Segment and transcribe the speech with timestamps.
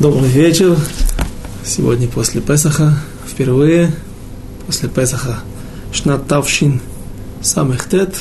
[0.00, 0.76] Добрый вечер.
[1.64, 3.94] Сегодня после Песаха, впервые
[4.66, 5.40] после Песаха,
[5.92, 6.80] Шнат Тавшин
[7.40, 8.16] Самых Тет,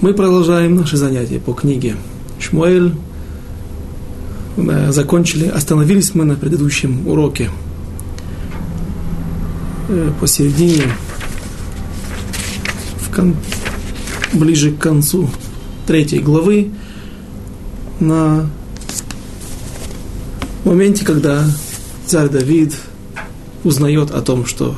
[0.00, 1.96] мы продолжаем наши занятия по книге
[2.38, 2.94] Шмуэль.
[4.88, 7.50] Закончили, остановились мы на предыдущем уроке
[9.88, 10.84] э, посередине,
[13.00, 13.34] в кон...
[14.32, 15.28] ближе к концу
[15.86, 16.70] третьей главы,
[18.00, 18.48] на
[20.64, 21.44] в моменте, когда
[22.06, 22.74] царь Давид
[23.64, 24.74] узнает о том, что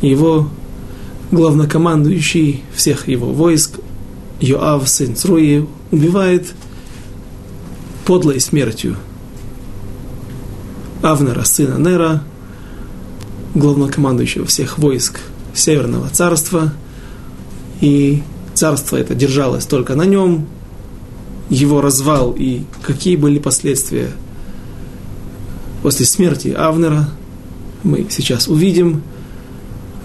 [0.00, 0.48] его
[1.30, 3.78] главнокомандующий всех его войск,
[4.40, 6.54] Йоав, сын Цруи, убивает
[8.06, 8.96] подлой смертью
[11.02, 12.22] Авнера, сына Нера,
[13.54, 15.20] главнокомандующего всех войск
[15.54, 16.72] Северного царства,
[17.80, 18.22] и
[18.54, 20.46] царство это держалось только на нем,
[21.50, 24.10] его развал и какие были последствия–
[25.82, 27.08] после смерти Авнера,
[27.82, 29.02] мы сейчас увидим.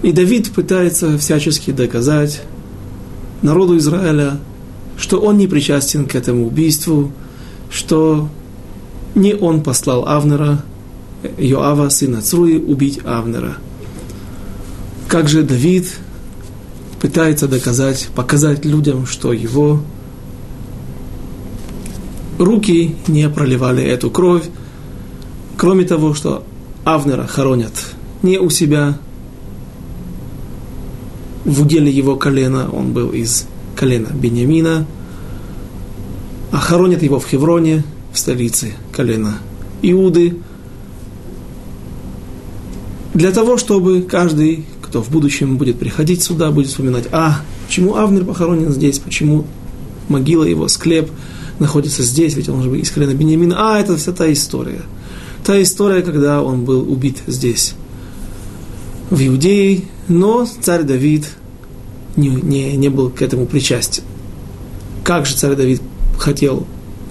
[0.02, 2.42] И Давид пытается всячески доказать
[3.42, 4.38] народу Израиля,
[4.96, 7.12] что он не причастен к этому убийству,
[7.70, 8.28] что
[9.14, 10.64] не он послал Авнера,
[11.38, 13.56] Йоава, сына Цруи, убить Авнера.
[15.08, 15.92] Как же Давид
[17.00, 19.82] пытается доказать, показать людям, что его
[22.38, 24.44] руки не проливали эту кровь,
[25.62, 26.42] Кроме того, что
[26.82, 27.72] Авнера хоронят
[28.24, 28.98] не у себя,
[31.44, 33.46] в уделе его колена, он был из
[33.76, 34.86] колена Бениамина,
[36.50, 39.38] а хоронят его в Хевроне, в столице колена
[39.82, 40.36] Иуды,
[43.14, 48.24] для того, чтобы каждый, кто в будущем будет приходить сюда, будет вспоминать, а, почему Авнер
[48.24, 49.44] похоронен здесь, почему
[50.08, 51.08] могила его, склеп
[51.60, 54.82] находится здесь, ведь он же из колена Бениамина, а, это вся та история–
[55.44, 57.74] та история, когда он был убит здесь,
[59.10, 61.28] в Иудее, но царь Давид
[62.16, 64.04] не, не, не был к этому причастен.
[65.04, 65.82] Как же царь Давид
[66.18, 66.66] хотел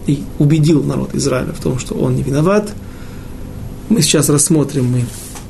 [0.08, 2.74] и убедил народ Израиля в том, что он не виноват,
[3.90, 5.06] мы сейчас рассмотрим, мы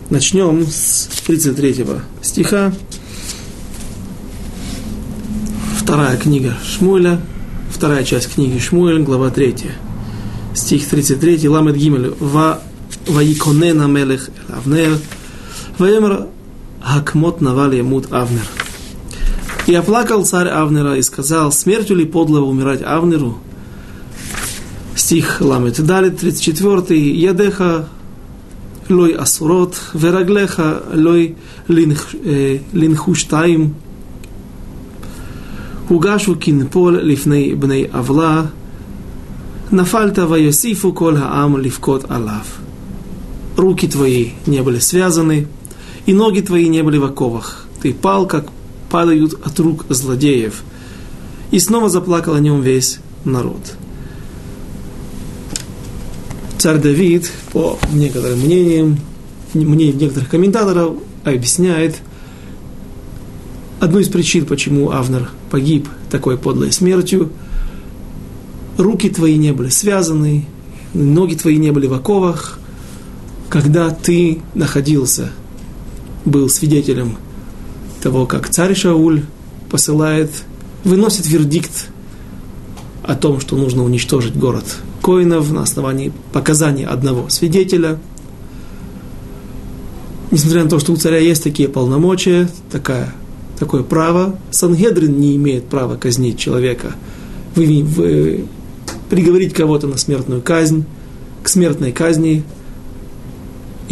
[0.10, 1.86] начнем с 33
[2.22, 2.74] стиха.
[5.78, 7.22] Вторая книга Шмуэля,
[7.72, 9.56] вторая часть книги Шмуэля, глава 3.
[10.54, 12.14] Стих 33, Ламед Гимель.
[12.20, 12.62] Ва
[13.15, 14.97] ויקונן המלך אל אבנר,
[15.81, 16.23] ויאמר
[16.87, 18.47] Хакмот навали емут Авнер.
[19.67, 23.39] И оплакал царь Авнера и сказал, смертью ли подлого умирать Авнеру?
[24.95, 26.97] Стих Ламет Далит, 34.
[26.97, 27.89] Ядеха
[28.89, 31.35] лой асурот, вераглеха лой
[32.73, 33.75] линхуштаим,
[35.89, 38.43] הוגשו כנפול לפני בני עוולה,
[39.73, 42.45] נפלת ויוסיפו כל העם לבכות עליו
[43.58, 45.48] руки твои не были связаны,
[46.06, 47.68] и ноги твои не были в оковах.
[47.82, 48.48] Ты пал, как
[48.90, 50.64] падают от рук злодеев.
[51.52, 53.76] И снова заплакал о нем весь народ.
[56.58, 59.00] Царь Давид, по некоторым мнениям,
[59.54, 61.98] мнениям некоторых комментаторов, объясняет
[63.80, 67.32] одну из причин, почему Авнер погиб такой подлой смертью.
[68.78, 70.46] Руки твои не были связаны,
[70.94, 72.60] ноги твои не были в оковах,
[73.52, 75.30] когда ты находился,
[76.24, 77.18] был свидетелем
[78.02, 79.24] того, как царь Шауль
[79.70, 80.32] посылает,
[80.86, 81.90] выносит вердикт
[83.04, 84.64] о том, что нужно уничтожить город
[85.04, 88.00] Коинов на основании показаний одного свидетеля.
[90.32, 93.14] Несмотря на то, что у царя есть такие полномочия, такая,
[93.60, 96.94] такое право, Сангедрин не имеет права казнить человека,
[97.56, 98.46] вы, вы,
[99.10, 100.86] приговорить кого-то на смертную казнь,
[101.44, 102.46] к смертной казни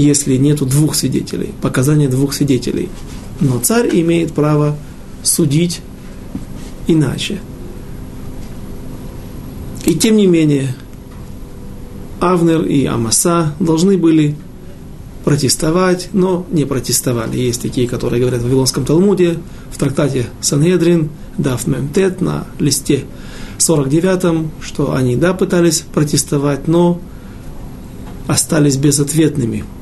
[0.03, 2.89] если нету двух свидетелей, показания двух свидетелей.
[3.41, 4.77] Но царь имеет право
[5.23, 5.81] судить
[6.87, 7.39] иначе.
[9.85, 10.73] И тем не менее,
[12.19, 14.35] Авнер и Амаса должны были
[15.25, 17.37] протестовать, но не протестовали.
[17.37, 19.39] Есть такие, которые говорят в Вавилонском Талмуде,
[19.71, 23.03] в трактате Санедрин, Даф Мемтет, на листе
[23.57, 27.01] 49, что они, да, пытались протестовать, но
[28.27, 29.65] остались безответными–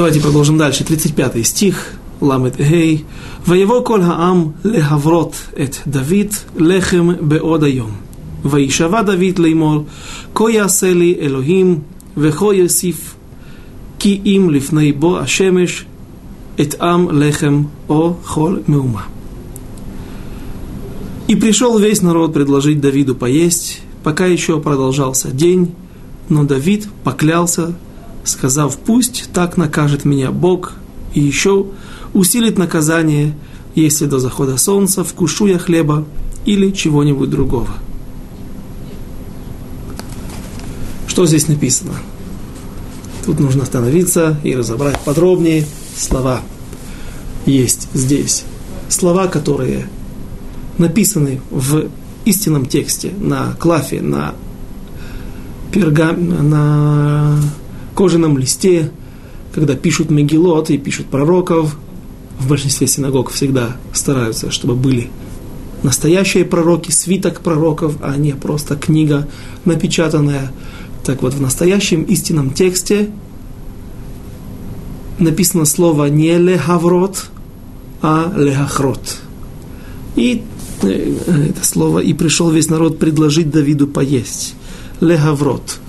[0.00, 0.82] Давайте продолжим дальше.
[0.82, 1.92] 35 стих.
[2.22, 3.04] Ламет Гей.
[3.44, 7.92] Воево коль хаам лехаврот эт Давид лехем беод айом.
[8.42, 9.84] Ваишава Давид леймор.
[10.32, 11.84] Ко ясели Элохим
[12.16, 12.96] вехо ясиф.
[13.98, 15.84] Ки им лифней бо ашемеш
[16.56, 19.02] эт ам лехем о хол меума.
[21.28, 25.74] И пришел весь народ предложить Давиду поесть, пока еще продолжался день,
[26.30, 27.74] но Давид поклялся
[28.24, 30.74] сказав, пусть так накажет меня Бог,
[31.14, 31.66] и еще
[32.14, 33.34] усилит наказание,
[33.74, 36.04] если до захода солнца вкушу я хлеба
[36.44, 37.68] или чего-нибудь другого.
[41.06, 41.94] Что здесь написано?
[43.26, 45.66] Тут нужно остановиться и разобрать подробнее
[45.96, 46.40] слова.
[47.46, 48.44] Есть здесь
[48.88, 49.88] слова, которые
[50.78, 51.88] написаны в
[52.24, 54.34] истинном тексте, на клафе, на,
[55.72, 57.38] пергам, на
[58.00, 58.90] кожаном листе,
[59.52, 61.76] когда пишут Мегилот и пишут пророков,
[62.38, 65.10] в большинстве синагог всегда стараются, чтобы были
[65.82, 69.28] настоящие пророки, свиток пророков, а не просто книга
[69.66, 70.50] напечатанная.
[71.04, 73.10] Так вот, в настоящем истинном тексте
[75.18, 77.26] написано слово не лехаврот,
[78.00, 79.18] а лехахрот.
[80.16, 80.42] И
[80.84, 81.16] э,
[81.50, 84.54] это слово «и пришел весь народ предложить Давиду поесть».
[85.02, 85.80] Лехаврот.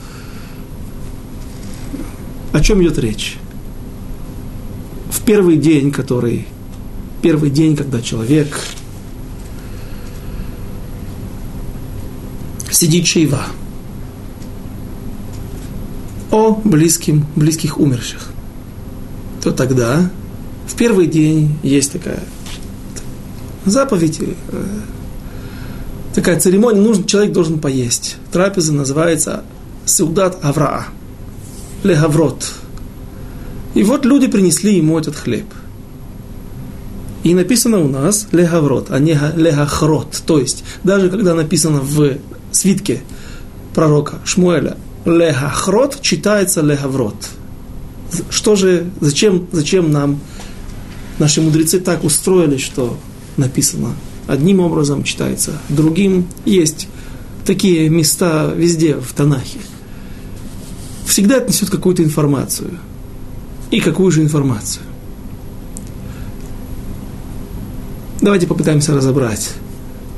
[2.54, 3.38] О чем идет речь?
[5.10, 6.48] В первый день, который...
[7.22, 8.60] Первый день, когда человек
[12.72, 13.46] сидит шейва
[16.32, 18.32] о близким, близких умерших,
[19.44, 20.10] то тогда
[20.66, 22.24] в первый день есть такая
[23.66, 24.64] заповедь, э,
[26.16, 28.18] такая церемония, нужен, человек должен поесть.
[28.32, 29.44] Трапеза называется
[29.86, 30.88] Сеудат Авраа,
[31.84, 32.54] Легаврот.
[33.74, 35.46] И вот люди принесли ему этот хлеб.
[37.24, 40.22] И написано у нас легаврот, а не легахрот.
[40.26, 42.18] То есть, даже когда написано в
[42.52, 43.02] свитке
[43.74, 47.16] пророка Шмуэля легахрот, читается легаврот.
[48.30, 50.20] Что же, зачем, зачем нам
[51.20, 52.98] наши мудрецы так устроили, что
[53.38, 53.96] написано
[54.28, 56.28] одним образом, читается другим.
[56.46, 56.88] Есть
[57.46, 59.60] такие места везде в Танахе.
[61.12, 62.70] Всегда это несет какую-то информацию.
[63.70, 64.86] И какую же информацию?
[68.22, 69.50] Давайте попытаемся разобрать,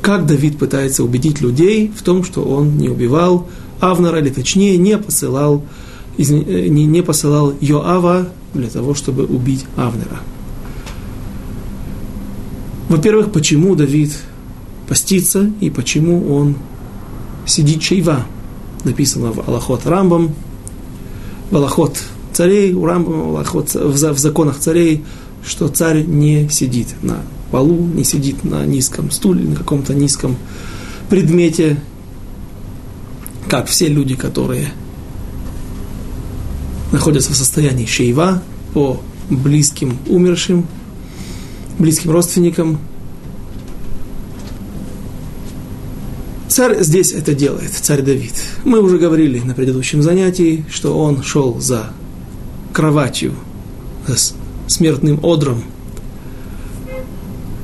[0.04, 3.50] как Давид пытается убедить людей в том, что он не убивал
[3.80, 5.66] Авнера, или точнее не посылал,
[6.20, 6.22] э,
[6.68, 10.20] не, не посылал Йоава для того, чтобы убить Авнера.
[12.90, 14.12] Во-первых, почему Давид
[14.88, 16.56] постится и почему он
[17.48, 18.28] сидит чайва.
[18.84, 20.36] Написано в Аллахот Рамбам,
[21.60, 21.90] в
[22.34, 25.04] царей, у Рамбама, в, в законах царей,
[25.46, 27.22] что царь не сидит на
[27.52, 30.36] полу, не сидит на низком стуле, на каком-то низком
[31.10, 31.80] предмете,
[33.48, 34.70] как все люди, которые
[36.92, 38.42] находятся в состоянии шейва
[38.74, 39.00] по
[39.30, 40.66] близким умершим,
[41.78, 42.80] близким родственникам.
[46.54, 48.36] Царь здесь это делает, царь Давид.
[48.64, 51.88] Мы уже говорили на предыдущем занятии, что он шел за
[52.72, 53.34] кроватью,
[54.06, 54.36] с
[54.68, 55.64] смертным одром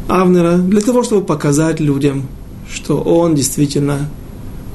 [0.07, 2.27] Авнера, для того, чтобы показать людям,
[2.67, 4.09] что он действительно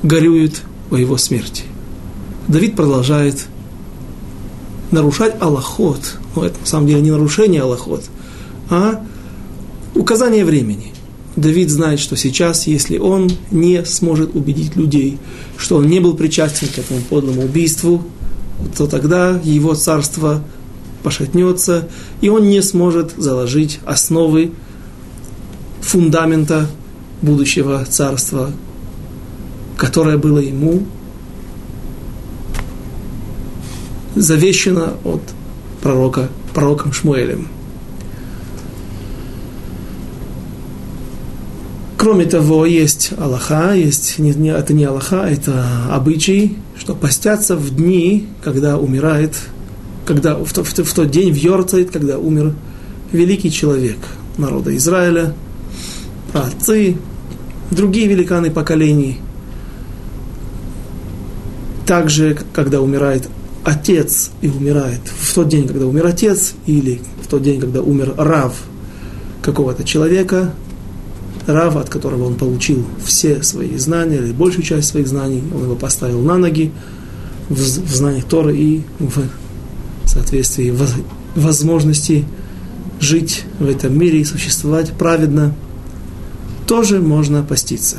[0.05, 0.63] горюет
[0.93, 1.65] о его смерти.
[2.47, 3.49] Давид продолжает
[4.93, 8.05] нарушать Аллахот, но это на самом деле не нарушение Аллахот,
[8.71, 9.05] а
[9.97, 10.94] указание времени.
[11.37, 15.19] Давид знает, что сейчас, если он не сможет убедить людей,
[15.59, 18.05] что он не был причастен к этому подлому убийству,
[18.77, 20.45] то тогда его царство
[21.03, 21.89] пошатнется,
[22.21, 24.53] и он не сможет заложить основы
[25.81, 26.71] фундамента
[27.21, 28.53] будущего царства,
[29.77, 30.85] которое было ему
[34.15, 35.23] завещено от
[35.83, 37.49] пророка, пророком Шмуэлем.
[42.05, 47.75] Кроме того, есть Аллаха, есть, не, не, это не Аллаха, это обычай, что постятся в
[47.75, 49.35] дни, когда умирает,
[50.05, 52.53] когда, в, в, в, тот день в Йорцайт, когда умер
[53.11, 53.97] великий человек
[54.37, 55.33] народа Израиля,
[56.35, 56.99] отцы,
[57.71, 59.21] другие великаны поколений.
[61.87, 63.31] Также, когда умирает
[63.65, 68.13] отец и умирает в тот день, когда умер отец, или в тот день, когда умер
[68.19, 68.55] Рав
[69.41, 70.53] какого-то человека,
[71.47, 75.77] Рава, от которого он получил все свои знания, или большую часть своих знаний, он его
[75.77, 76.73] поставил на ноги
[77.49, 80.87] в, в знаниях Торы и в соответствии в
[81.35, 82.25] возможности
[83.01, 85.55] жить в этом мире и существовать праведно,
[86.67, 87.99] тоже можно поститься.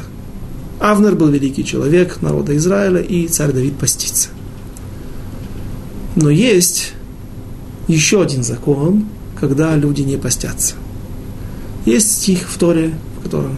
[0.79, 4.29] Авнер был великий человек народа Израиля, и царь Давид постится.
[6.15, 6.93] Но есть
[7.87, 9.05] еще один закон,
[9.39, 10.75] когда люди не постятся.
[11.85, 12.93] Есть стих в Торе,
[13.25, 13.57] котором,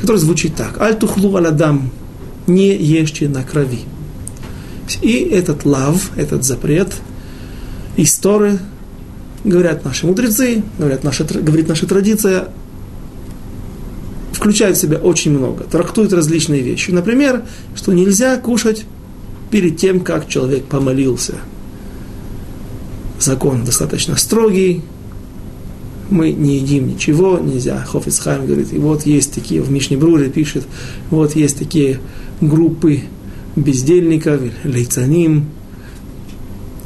[0.00, 0.80] который звучит так.
[0.80, 1.90] Аль-тухлу аладам,
[2.46, 3.80] не ешьте на крови.
[5.02, 6.94] И этот лав, этот запрет
[7.96, 8.58] из Торы,
[9.44, 12.48] говорят наши мудрецы, говорят наша, говорит наша традиция,
[14.32, 16.90] включает в себя очень много, трактует различные вещи.
[16.90, 17.44] Например,
[17.74, 18.84] что нельзя кушать
[19.50, 21.34] перед тем, как человек помолился.
[23.20, 24.82] Закон достаточно строгий,
[26.14, 27.84] мы не едим ничего, нельзя.
[27.84, 30.64] Хофицхайм говорит, и вот есть такие, в Мишне Бруре пишет,
[31.10, 31.98] вот есть такие
[32.40, 33.00] группы
[33.56, 35.46] бездельников, лейцаним,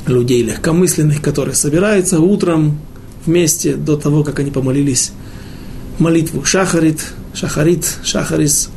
[0.07, 2.79] людей легкомысленных, которые собираются утром
[3.27, 5.13] вместе до того, как они помолились
[5.99, 7.05] молитву шахарит,
[7.35, 8.71] шахарит, шахарис,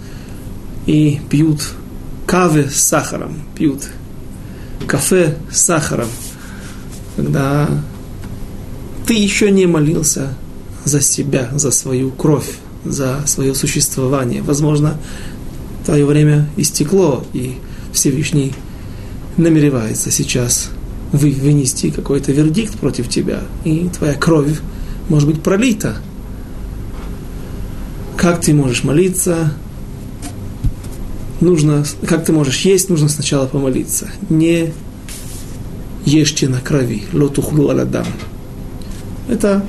[0.86, 1.62] и пьют
[2.27, 3.88] кавы с сахаром, пьют
[4.86, 6.10] кафе с сахаром,
[7.15, 7.70] когда
[9.12, 10.36] ты еще не молился
[10.86, 12.50] за себя, за свою кровь,
[12.86, 14.41] за свое существование.
[14.41, 14.98] Возможно,
[15.86, 17.58] твое время истекло, и
[17.91, 18.53] Всевышний
[19.36, 20.70] намеревается сейчас
[21.12, 24.62] вы, вынести какой-то вердикт против тебя, и твоя кровь
[25.10, 25.98] может быть пролита.
[28.15, 29.53] Как ты можешь молиться?
[31.41, 34.10] Нужно, как ты можешь есть, нужно сначала помолиться.
[34.30, 34.72] Не
[36.06, 37.03] ешьте на крови.
[37.12, 38.08] Лотухлу аладам.
[39.28, 39.63] Это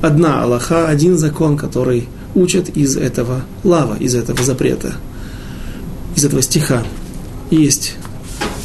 [0.00, 4.94] одна Аллаха, один закон, который учат из этого лава, из этого запрета,
[6.16, 6.82] из этого стиха.
[7.50, 7.96] Есть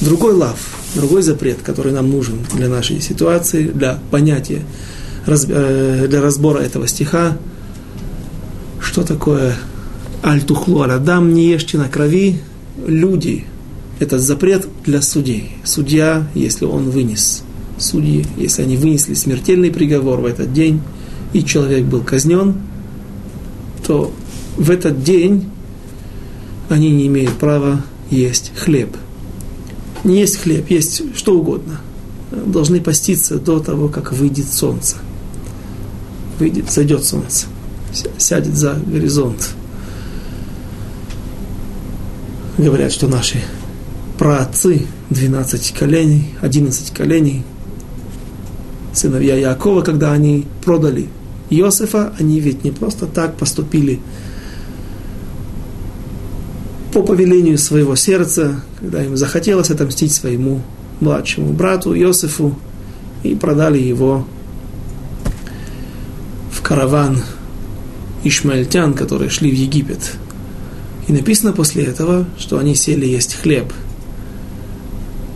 [0.02, 0.58] другой лав,
[0.96, 4.62] другой запрет, который нам нужен для нашей ситуации, для понятия,
[5.26, 7.38] э, для разбора этого стиха.
[8.80, 9.56] Что такое
[10.24, 12.42] аль-тухлу аль-адам, не ешьте на крови,
[12.86, 13.46] люди.
[14.00, 15.52] Это запрет для судей.
[15.64, 17.44] Судья, если он вынес
[17.78, 20.82] судьи, если они вынесли смертельный приговор в этот день,
[21.34, 22.56] и человек был казнен,
[23.86, 24.12] то
[24.58, 25.50] в этот день
[26.70, 28.96] они не имеют права есть хлеб.
[30.04, 31.82] Не есть хлеб, есть что угодно.
[32.32, 34.98] Должны поститься до того, как выйдет солнце.
[36.40, 37.46] Выйдет, зайдет солнце,
[38.18, 39.52] сядет за горизонт.
[42.58, 43.42] Говорят, что наши
[44.18, 47.44] праотцы, 12 коленей, 11 коленей,
[48.94, 51.10] сыновья Якова, когда они продали
[51.50, 54.00] Иосифа, они ведь не просто так поступили
[56.94, 60.62] по повелению своего сердца, когда им захотелось отомстить своему
[61.00, 62.56] младшему брату Иосифу,
[63.24, 64.28] и продали его
[66.52, 67.22] в караван
[68.24, 70.14] ишмаэльтян, которые шли в Египет.
[71.08, 73.74] И написано после этого, что они сели есть хлеб.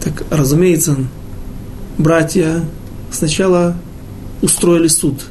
[0.04, 0.98] Так, разумеется,
[1.98, 2.64] братья
[3.12, 3.76] сначала
[4.42, 5.26] устроили суд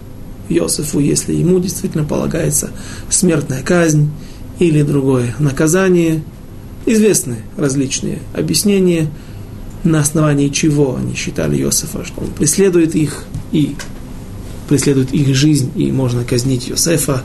[0.48, 2.70] Иосифу, если ему действительно полагается
[3.10, 4.10] смертная казнь
[4.58, 6.22] или другое наказание.
[6.88, 9.10] Известны различные объяснения,
[9.82, 13.74] на основании чего они считали Иосифа, что он преследует их и
[14.68, 17.22] преследует их жизнь, и можно казнить Иосифа,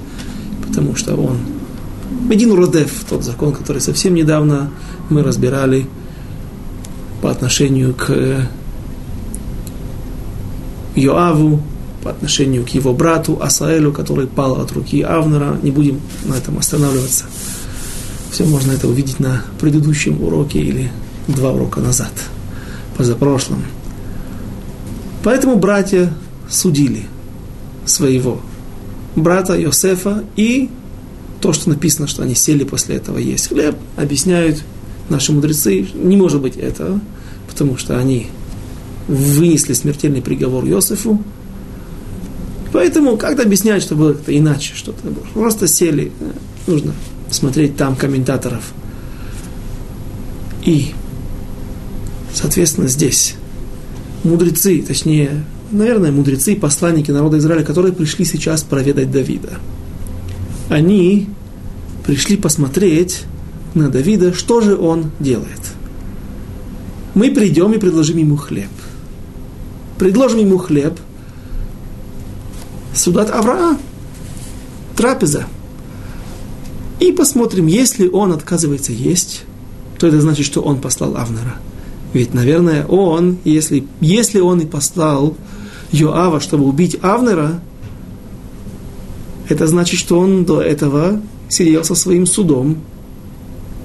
[0.67, 1.38] потому что он
[2.29, 4.72] один Родев, тот закон, который совсем недавно
[5.10, 5.86] мы разбирали
[7.22, 8.48] по отношению к
[10.95, 11.62] Йоаву
[12.03, 15.57] по отношению к его брату Асаэлю, который пал от руки Авнера.
[15.62, 17.25] Не будем на этом останавливаться.
[18.31, 20.91] Все можно это увидеть на предыдущем уроке или
[21.27, 22.12] два урока назад,
[22.98, 23.63] позапрошлом.
[25.24, 26.12] Поэтому братья
[26.50, 27.05] судили
[27.86, 28.41] своего
[29.15, 30.69] брата Йосефа и
[31.41, 34.63] то, что написано, что они сели после этого есть хлеб, объясняют
[35.10, 37.00] наши мудрецы, не может быть этого,
[37.48, 38.27] потому что они
[39.11, 41.21] вынесли смертельный приговор Иосифу.
[42.71, 45.09] Поэтому как-то объяснять, что было как-то иначе, что-то.
[45.33, 46.11] Просто сели,
[46.67, 46.93] нужно
[47.29, 48.71] смотреть там комментаторов.
[50.63, 50.93] И,
[52.33, 53.35] соответственно, здесь
[54.23, 59.57] мудрецы, точнее, наверное, мудрецы, посланники народа Израиля, которые пришли сейчас проведать Давида.
[60.69, 61.27] Они
[62.05, 63.23] пришли посмотреть
[63.73, 65.59] на Давида, что же он делает.
[67.15, 68.69] Мы придем и предложим ему хлеб
[70.01, 71.00] предложим ему хлеб,
[72.91, 73.77] судат Авраам,
[74.98, 75.46] трапеза.
[77.00, 79.43] И посмотрим, если он отказывается есть,
[80.00, 81.58] то это значит, что он послал Авнера.
[82.13, 85.38] Ведь, наверное, он, если, если он и послал
[85.91, 87.60] Йоава, чтобы убить Авнера,
[89.50, 92.77] это значит, что он до этого сидел со своим судом,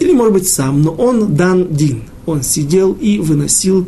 [0.00, 2.04] или, может быть, сам, но он дан дин.
[2.24, 3.86] Он сидел и выносил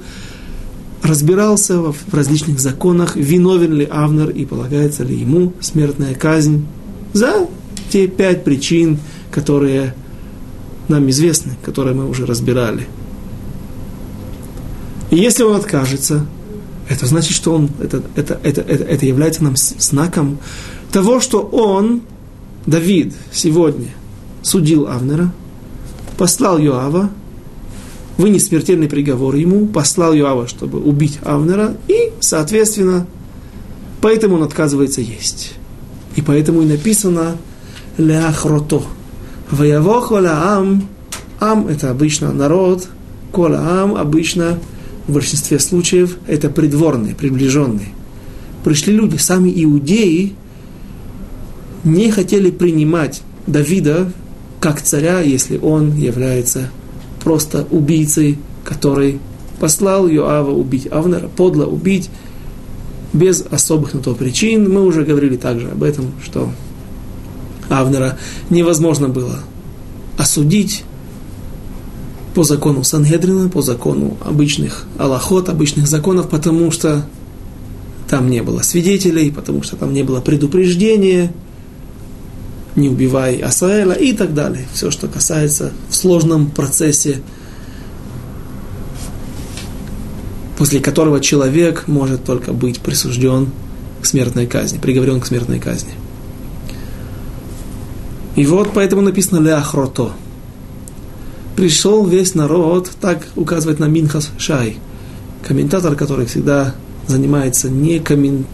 [1.02, 6.66] разбирался в различных законах, виновен ли Авнер и полагается ли ему смертная казнь
[7.12, 7.48] за
[7.90, 8.98] те пять причин,
[9.30, 9.94] которые
[10.88, 12.86] нам известны, которые мы уже разбирали.
[15.10, 16.26] И если он откажется,
[16.88, 20.38] это значит, что он, это, это, это, это, это является нам знаком
[20.90, 22.02] того, что он,
[22.66, 23.88] Давид, сегодня
[24.42, 25.32] судил Авнера,
[26.16, 27.10] послал Йоава,
[28.18, 33.06] вынес смертельный приговор ему, послал Йоава, чтобы убить Авнера, и, соответственно,
[34.02, 35.54] поэтому он отказывается есть.
[36.16, 37.38] И поэтому и написано
[37.96, 38.82] «Ляхрото».
[39.50, 40.86] «Ваявохо ам».
[41.40, 42.88] Ам– это обычно народ,
[43.30, 44.58] кола ам обычно
[45.06, 47.88] в большинстве случаев это придворные, приближенные.
[48.64, 50.34] Пришли люди, сами иудеи
[51.84, 54.12] не хотели принимать Давида
[54.60, 56.70] как царя, если он является
[57.28, 59.18] просто убийцей, который
[59.60, 62.08] послал Йоава убить Авнера, подло убить,
[63.12, 64.72] без особых на то причин.
[64.72, 66.50] Мы уже говорили также об этом, что
[67.68, 68.16] Авнера
[68.48, 69.40] невозможно было
[70.16, 70.84] осудить
[72.34, 77.04] по закону Сангедрина, по закону обычных Аллахот, обычных законов, потому что
[78.08, 81.30] там не было свидетелей, потому что там не было предупреждения,
[82.78, 84.66] не убивай Асаэля и так далее.
[84.72, 87.20] Все, что касается в сложном процессе,
[90.56, 93.48] после которого человек может только быть присужден
[94.00, 95.92] к смертной казни, приговорен к смертной казни.
[98.36, 100.12] И вот поэтому написано «Леахрото».
[101.56, 104.76] Пришел весь народ, так указывает на Минхас Шай,
[105.46, 106.74] комментатор, который всегда
[107.08, 108.46] занимается не комментарием,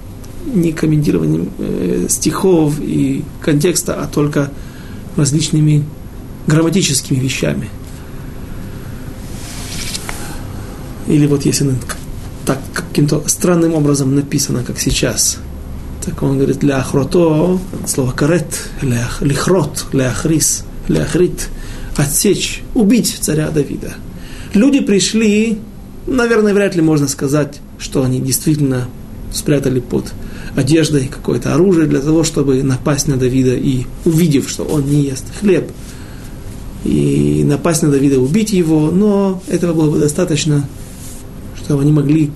[0.46, 4.50] не комментированием э, стихов и контекста, а только
[5.16, 5.84] различными
[6.46, 7.68] грамматическими вещами.
[11.06, 11.74] Или вот если
[12.46, 15.38] так каким-то странным образом написано, как сейчас,
[16.04, 18.68] так он говорит ля ахрото, слово карет,
[19.20, 21.48] лихрот, ляхрис, ляхрит,
[21.96, 23.94] отсечь, убить царя Давида.
[24.52, 25.58] Люди пришли,
[26.06, 28.88] наверное, вряд ли можно сказать, что они действительно
[29.32, 30.12] спрятали под
[30.56, 35.24] одеждой какое-то оружие для того, чтобы напасть на Давида и, увидев, что он не ест
[35.40, 35.70] хлеб,
[36.84, 40.68] и напасть на Давида, убить его, но этого было бы достаточно,
[41.56, 42.30] чтобы они могли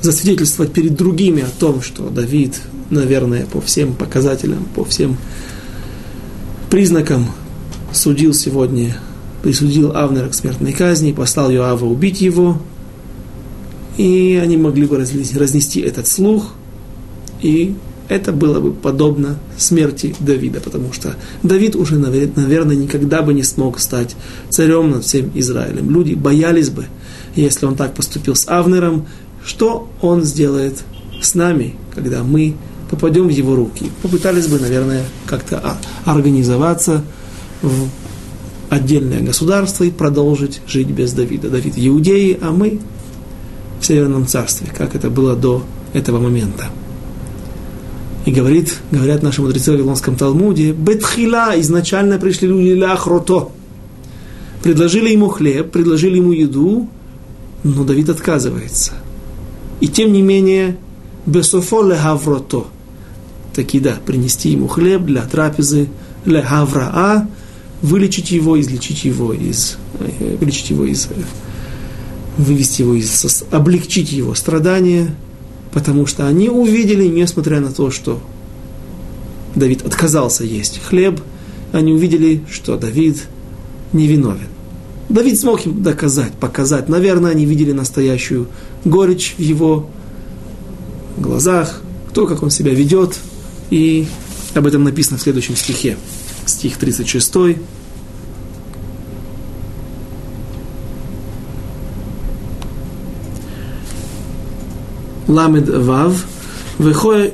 [0.00, 5.16] засвидетельствовать перед другими о том, что Давид, наверное, по всем показателям, по всем
[6.70, 7.26] признакам
[7.92, 8.96] судил сегодня,
[9.42, 12.58] присудил Авнера к смертной казни, послал Йоава убить его,
[13.96, 16.54] и они могли бы разнести этот слух,
[17.42, 17.74] и
[18.10, 23.78] это было бы подобно смерти Давида, потому что Давид уже, наверное, никогда бы не смог
[23.78, 24.16] стать
[24.48, 25.90] царем над всем Израилем.
[25.90, 26.86] Люди боялись бы,
[27.36, 29.06] если он так поступил с Авнером,
[29.44, 30.82] что он сделает
[31.22, 32.56] с нами, когда мы
[32.90, 33.86] попадем в его руки.
[34.02, 37.04] Попытались бы, наверное, как-то организоваться
[37.62, 37.88] в
[38.70, 41.48] отдельное государство и продолжить жить без Давида.
[41.48, 42.80] Давид в а мы
[43.80, 46.66] в Северном Царстве, как это было до этого момента.
[48.30, 53.50] И говорит, говорят наши мудрецы в Вавилонском Талмуде, Бетхила, изначально пришли люди ля хрото.
[54.62, 56.88] Предложили ему хлеб, предложили ему еду,
[57.64, 58.92] но Давид отказывается.
[59.80, 60.76] И тем не менее,
[61.26, 62.66] бесофо ле хаврото.
[63.52, 65.88] Таки да, принести ему хлеб для трапезы,
[66.24, 67.26] ле хавраа,
[67.82, 71.14] вылечить его, излечить его из, э, вылечить его из, э,
[72.38, 75.16] вывести его из, облегчить его страдания,
[75.72, 78.20] потому что они увидели, несмотря на то, что
[79.54, 81.20] Давид отказался есть хлеб,
[81.72, 83.22] они увидели, что Давид
[83.92, 84.48] невиновен.
[85.08, 86.88] Давид смог им доказать, показать.
[86.88, 88.48] Наверное, они видели настоящую
[88.84, 89.90] горечь в его
[91.18, 91.82] глазах,
[92.14, 93.16] то, как он себя ведет.
[93.70, 94.06] И
[94.54, 95.96] об этом написано в следующем стихе.
[96.46, 97.32] Стих 36.
[105.30, 106.26] Ламед Вав,
[106.78, 107.30] Вехоль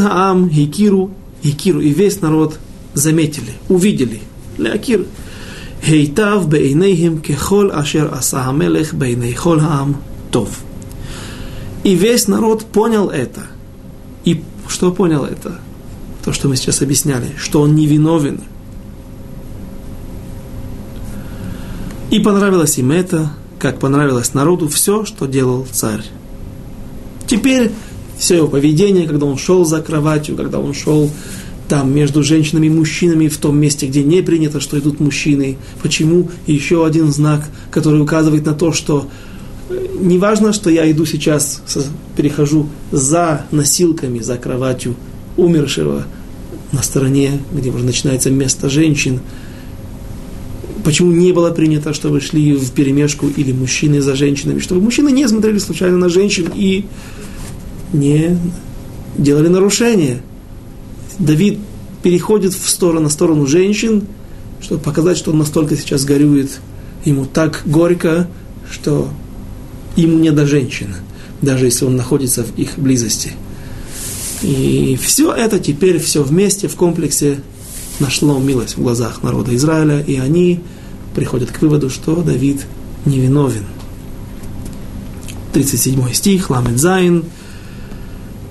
[0.00, 1.10] Хаам Хикиру,
[1.42, 2.58] Хикиру, и весь народ
[2.94, 4.20] заметили, увидели.
[4.58, 5.04] Лякир.
[5.82, 9.96] Хейтав бейнейхим кехол ашер аса мелех бейней хол хаам
[10.32, 10.48] тов.
[11.84, 13.42] И весь народ понял это.
[14.24, 15.60] И что понял это?
[16.24, 18.40] То, что мы сейчас объясняли, что он невиновен.
[22.10, 23.30] И понравилось им это,
[23.66, 26.04] как понравилось народу все, что делал царь.
[27.26, 27.72] Теперь
[28.16, 31.10] все его поведение, когда он шел за кроватью, когда он шел
[31.68, 35.56] там между женщинами и мужчинами в том месте, где не принято, что идут мужчины.
[35.82, 36.30] Почему?
[36.46, 39.08] Еще один знак, который указывает на то, что
[39.68, 41.60] э, не важно, что я иду сейчас,
[42.16, 44.94] перехожу за носилками, за кроватью
[45.36, 46.04] умершего
[46.70, 49.18] на стороне, где уже начинается место женщин.
[50.86, 55.26] Почему не было принято, чтобы шли в перемешку или мужчины за женщинами, чтобы мужчины не
[55.26, 56.84] смотрели случайно на женщин и
[57.92, 58.38] не
[59.18, 60.22] делали нарушения.
[61.18, 61.58] Давид
[62.04, 64.04] переходит в сторону, на сторону женщин,
[64.60, 66.60] чтобы показать, что он настолько сейчас горюет,
[67.04, 68.28] ему так горько,
[68.70, 69.08] что
[69.96, 70.94] ему не до женщин,
[71.42, 73.32] даже если он находится в их близости.
[74.40, 77.40] И все это теперь, все вместе, в комплексе
[77.98, 80.60] нашло милость в глазах народа Израиля, и они
[81.16, 82.66] приходят к выводу, что Давид
[83.06, 83.64] невиновен.
[85.54, 87.24] 37 стих, Ламед Зайн.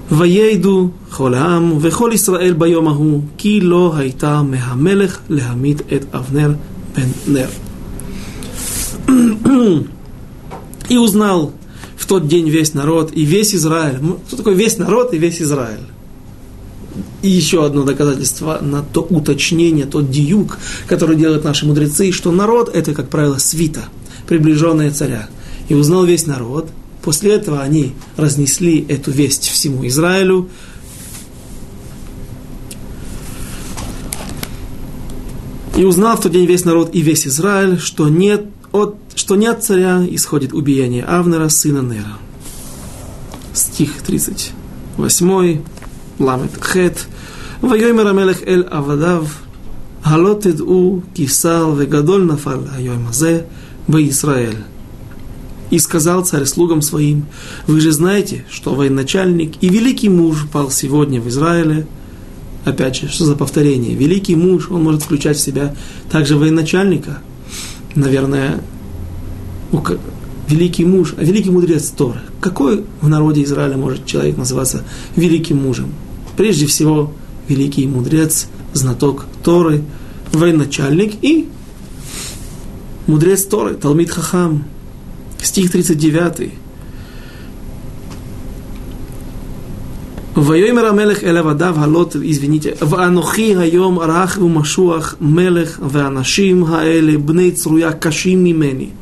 [0.09, 6.57] Ваейду холям вехол Исраэль байомаху, ки ло хайта мехамелех лехамид эт Авнер
[6.95, 7.49] бен Нер.
[10.89, 11.53] И узнал
[11.95, 13.99] в тот день весь народ и весь Израиль.
[14.27, 15.85] Что такое весь народ и весь Израиль?
[17.25, 22.69] И еще одно доказательство на то уточнение, тот диюк, который делают наши мудрецы, что народ
[22.71, 23.85] это, как правило, свита,
[24.27, 25.27] приближенная царя.
[25.67, 26.69] И узнал весь народ.
[27.01, 30.49] После этого они разнесли эту весть всему Израилю.
[35.75, 39.47] И узнал в тот день весь народ и весь Израиль, что нет от, что не
[39.47, 42.19] от царя исходит убиение Авнера, сына Нера.
[43.55, 45.61] Стих 38,
[46.19, 47.07] Ламет Хет.
[47.62, 49.24] ויאמר המלך אל עבדיו,
[50.04, 53.40] הלא תדעו כי שר וגדול נפל היום הזה
[53.88, 54.54] בישראל.
[55.72, 57.26] И сказал царь слугам своим,
[57.68, 61.86] вы же знаете, что военачальник и великий муж пал сегодня в Израиле.
[62.64, 63.94] Опять же, что за повторение?
[63.94, 65.72] Великий муж, он может включать в себя
[66.10, 67.30] также военачальника –
[67.94, 68.60] наверное,
[70.48, 72.20] великий муж, а великий мудрец Торы.
[72.40, 74.84] Какой в народе Израиля может человек называться
[75.16, 75.92] великим мужем?
[76.36, 77.12] Прежде всего,
[77.47, 79.83] великий мудрец, знаток Торы,
[80.31, 81.47] военачальник и
[83.07, 84.65] мудрец Торы, Талмит Хахам.
[85.41, 86.51] Стих 39.
[90.35, 97.17] Воюймер Амелех Элевадав Халот, извините, в Анохи Хайом Рах у Машуах Мелех в Анашим Хаэле
[97.17, 98.93] Бней Цруя Кашим Мимени.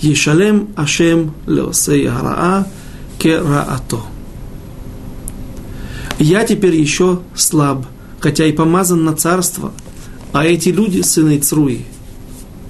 [0.00, 2.66] Ешалем Ашем Леосей Хараа
[3.18, 4.13] Кераато.
[6.18, 7.86] Я теперь еще слаб,
[8.20, 9.72] хотя и помазан на царство,
[10.32, 11.80] а эти люди, сыны Цруи,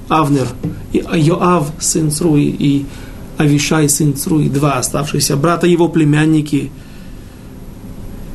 [0.09, 0.49] Авнер,
[0.93, 2.87] и Йоав, сын Цруи, и
[3.37, 6.71] Авишай, сын Цруи, два оставшиеся брата его племянники–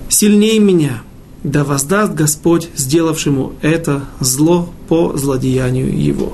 [0.09, 1.01] сильнее меня,
[1.43, 6.33] да воздаст Господь сделавшему это зло по злодеянию его.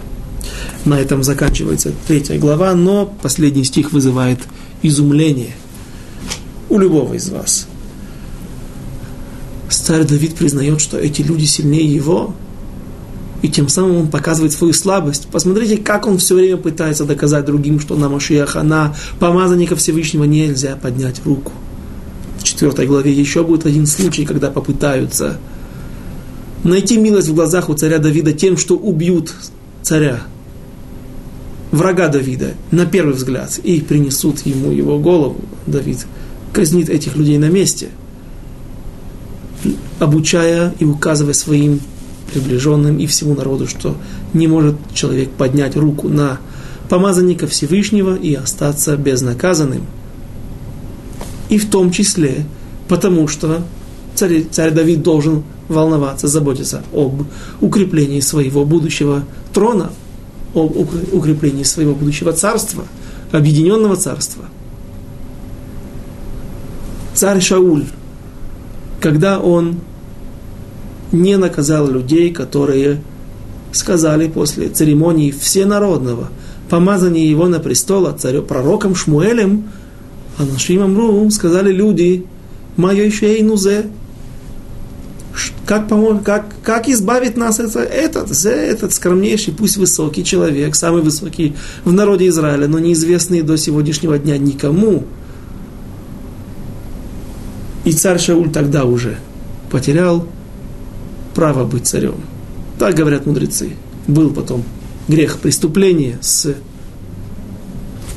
[0.86, 4.40] На этом заканчивается третья глава, но последний стих вызывает
[4.82, 5.56] изумление
[6.70, 7.68] у любого из вас.
[9.70, 12.34] Старый Давид признает, что эти люди сильнее его,
[13.42, 15.28] и тем самым он показывает свою слабость.
[15.32, 20.76] Посмотрите, как он все время пытается доказать другим, что на Машиаха, на помазанника Всевышнего нельзя
[20.76, 21.52] поднять руку–
[22.46, 25.38] 4 главе еще будет один случай, когда попытаются
[26.64, 29.34] найти милость в глазах у царя Давида тем, что убьют
[29.82, 30.22] царя,
[31.72, 35.42] врага Давида, на первый взгляд, и принесут ему его голову.
[35.68, 36.06] Давид
[36.54, 37.90] казнит этих людей на месте,
[40.00, 41.80] обучая и указывая своим
[42.34, 43.96] приближенным и всему народу, что
[44.34, 46.40] не может человек поднять руку на
[46.90, 49.84] помазанника Всевышнего и остаться безнаказанным–
[51.50, 52.46] и в том числе
[52.88, 53.62] потому, что
[54.16, 57.24] царь, царь Давид должен волноваться, заботиться об
[57.62, 59.92] укреплении своего будущего трона,
[60.54, 60.76] об
[61.14, 62.86] укреплении своего будущего царства,
[63.32, 64.46] объединенного царства.
[67.14, 67.86] Царь Шауль,
[69.06, 69.82] когда он
[71.12, 73.04] не наказал людей, которые
[73.72, 76.30] сказали после церемонии всенародного
[76.72, 79.66] помазания его на престол царю пророком Шмуэлем,
[80.40, 82.26] а нашим Амру сказали люди,
[82.78, 83.86] мое еще и нузе,
[85.68, 91.54] как, помочь, как, как избавить нас это, этот, этот скромнейший, пусть высокий человек, самый высокий
[91.84, 95.04] в народе Израиля, но неизвестный до сегодняшнего дня никому.
[97.86, 99.18] И царь Шауль тогда уже
[99.72, 100.28] потерял
[101.36, 102.16] право быть царем.
[102.80, 103.72] Так говорят мудрецы.
[104.08, 104.64] Был потом
[105.08, 106.56] грех преступления с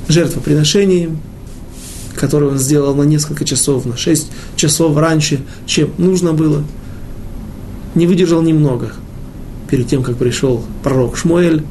[0.08, 1.20] жертвоприношением,
[2.16, 6.64] который он сделал на несколько часов, на 6 часов раньше, чем нужно было.
[7.94, 8.92] Не выдержал немного
[9.70, 11.62] перед тем, как пришел пророк Шмуэль.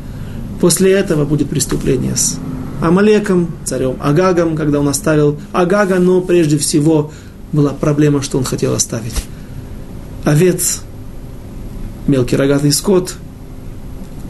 [0.62, 2.38] После этого будет преступление с
[2.82, 7.12] Амалеком, царем Агагом, когда он оставил Агага, но прежде всего
[7.52, 9.16] была проблема, что он хотел оставить
[10.26, 10.82] овец
[12.08, 13.16] мелкий рогатый скот.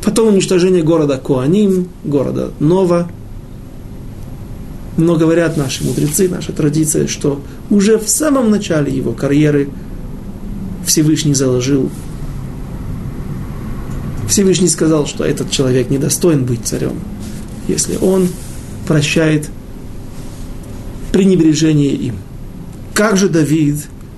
[0.04, 3.10] Потом уничтожение города Куаним, города Нова.
[4.96, 9.70] Но говорят наши мудрецы, наша традиция, что уже в самом начале его карьеры
[10.86, 11.92] Всевышний заложил
[14.28, 17.00] Всевышний сказал, что этот человек недостоин быть царем,
[17.68, 18.28] если он
[18.88, 19.50] прощает
[21.12, 22.16] пренебрежение им.
[22.98, 23.76] Как же Давид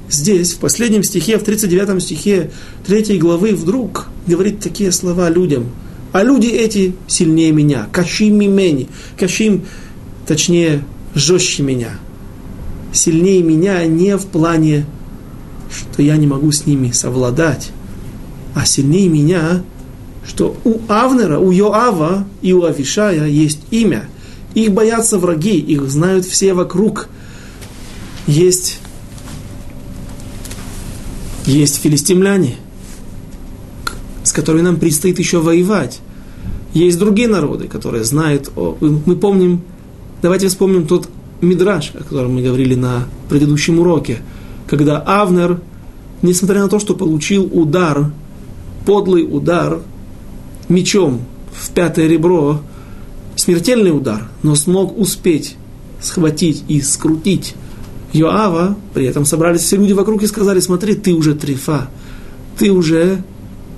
[0.10, 2.50] здесь, в последнем стихе, в 39 стихе
[2.88, 5.66] 3 главы, вдруг говорит такие слова людям.
[6.14, 7.90] А люди эти сильнее меня.
[7.92, 8.88] Кашим мимени.
[9.18, 9.66] Кашим,
[10.26, 11.90] точнее, жестче меня.
[12.94, 14.86] Сильнее меня не в плане,
[15.70, 17.72] что я не могу с ними совладать,
[18.56, 19.62] а сильнее меня,
[20.26, 24.06] что у Авнера, у Йоава и у Авишая есть имя.
[24.54, 27.10] Их боятся враги, их знают все вокруг.
[28.30, 28.80] Есть
[31.48, 32.58] есть филистимляне,
[34.22, 36.00] с которыми нам предстоит еще воевать.
[36.76, 38.78] Есть другие народы, которые знают о...
[38.80, 39.64] Мы помним,
[40.22, 41.10] давайте вспомним тот
[41.42, 44.20] мидраж, о котором мы говорили на предыдущем уроке,
[44.68, 45.60] когда Авнер,
[46.22, 48.12] несмотря на то, что получил удар,
[48.86, 49.80] подлый удар
[50.68, 52.62] мечом в пятое ребро,
[53.36, 55.56] смертельный удар, но смог успеть
[56.00, 57.56] схватить и скрутить
[58.14, 61.90] Йоава, при этом собрались все люди вокруг и сказали, смотри, ты уже трифа,
[62.58, 63.24] ты уже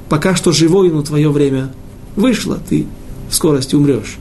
[0.10, 1.74] пока что живой, но твое время
[2.16, 2.86] вышло, ты
[3.30, 4.18] в скорости умрешь.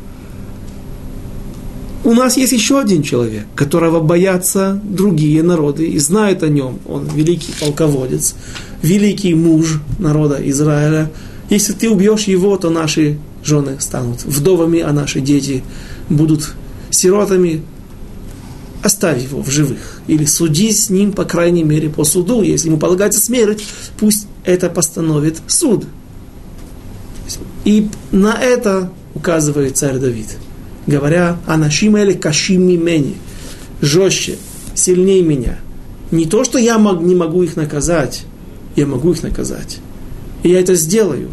[2.02, 6.78] У нас есть еще один человек, которого боятся другие народы и знают о нем.
[6.88, 8.34] Он великий полководец,
[8.82, 11.10] великий муж народа Израиля.
[11.50, 15.62] Если ты убьешь его, то наши жены станут вдовами, а наши дети
[16.08, 16.54] будут
[16.88, 17.62] сиротами
[18.82, 20.00] оставь его в живых.
[20.06, 22.42] Или суди с ним, по крайней мере, по суду.
[22.42, 23.64] Если ему полагается смерть,
[23.98, 25.84] пусть это постановит суд.
[27.64, 30.28] И на это указывает царь Давид,
[30.86, 33.16] говоря, «Анашим или кашим мимени»
[33.80, 34.36] жестче,
[34.74, 35.58] сильнее меня.
[36.10, 38.22] Не то, что я мог, не могу их наказать,
[38.76, 39.78] я могу их наказать.
[40.42, 41.30] И я это сделаю.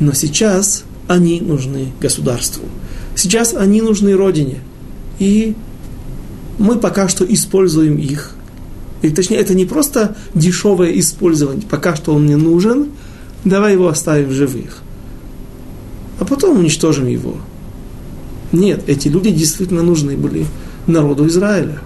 [0.00, 2.64] Но сейчас они нужны государству.
[3.14, 4.58] Сейчас они нужны родине.
[5.18, 5.54] И
[6.58, 8.32] мы пока что используем их.
[9.02, 12.90] И, точнее, это не просто дешевое использование, пока что он не нужен,
[13.44, 14.82] давай его оставим в живых.
[16.18, 17.36] А потом уничтожим его.
[18.52, 20.46] Нет, эти люди действительно нужны были
[20.86, 21.78] народу Израиля.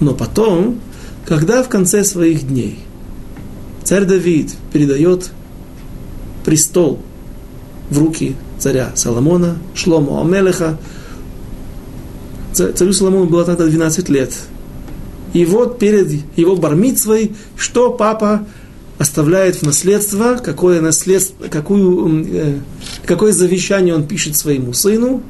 [0.00, 0.80] Но потом,
[1.24, 2.78] когда в конце своих дней
[3.84, 5.30] царь Давид передает
[6.44, 7.00] престол
[7.90, 10.78] в руки царя Соломона, Шломо Амелеха,
[12.58, 14.32] царю Соломону было тогда 12 лет.
[15.32, 18.46] И вот перед его бармитсвой, что папа
[18.98, 22.58] оставляет в наследство, какое, наследство, какую, э,
[23.04, 25.22] какое завещание он пишет своему сыну.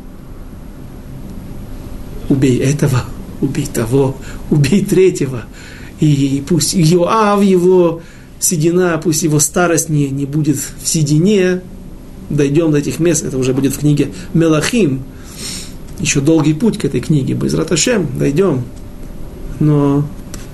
[2.28, 3.04] Убей этого,
[3.40, 4.16] убей того,
[4.50, 5.44] убей третьего.
[6.00, 8.02] И пусть Иоав, его
[8.38, 11.62] седина, пусть его старость не, не будет в седине.
[12.30, 15.02] Дойдем до этих мест, это уже будет в книге Мелахим,
[16.00, 17.34] еще долгий путь к этой книге.
[17.34, 18.64] Без Раташем дойдем.
[19.60, 20.04] Но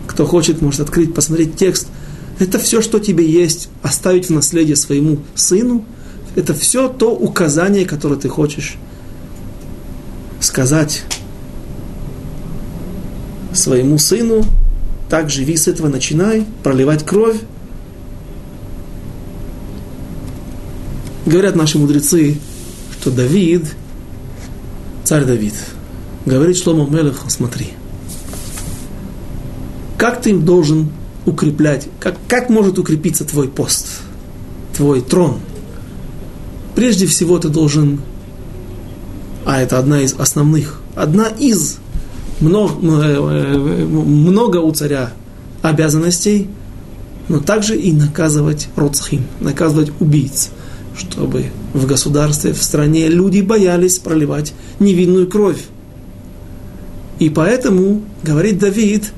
[0.06, 1.88] кто хочет, может открыть, посмотреть текст.
[2.38, 5.84] Это все, что тебе есть, оставить в наследие своему сыну.
[6.34, 8.76] Это все то указание, которое ты хочешь
[10.40, 11.04] сказать
[13.52, 14.44] своему сыну.
[15.08, 17.36] Так живи с этого, начинай проливать кровь.
[21.26, 22.38] Говорят наши мудрецы,
[22.98, 23.74] что Давид–
[25.04, 25.54] царь Давид,
[26.26, 27.68] говорит Шломо Мелеху, смотри,
[29.96, 30.90] как ты им должен
[31.26, 33.86] укреплять, как, как может укрепиться твой пост,
[34.76, 35.38] твой трон?
[36.74, 38.00] Прежде всего ты должен,
[39.44, 41.78] а это одна из основных, одна из
[42.40, 45.12] много, много у царя
[45.62, 46.48] обязанностей,
[47.28, 50.50] но также и наказывать родсхим, наказывать убийц–
[50.96, 55.62] чтобы в государстве, в стране люди боялись проливать невинную кровь.
[57.18, 59.12] И поэтому, говорит Давид,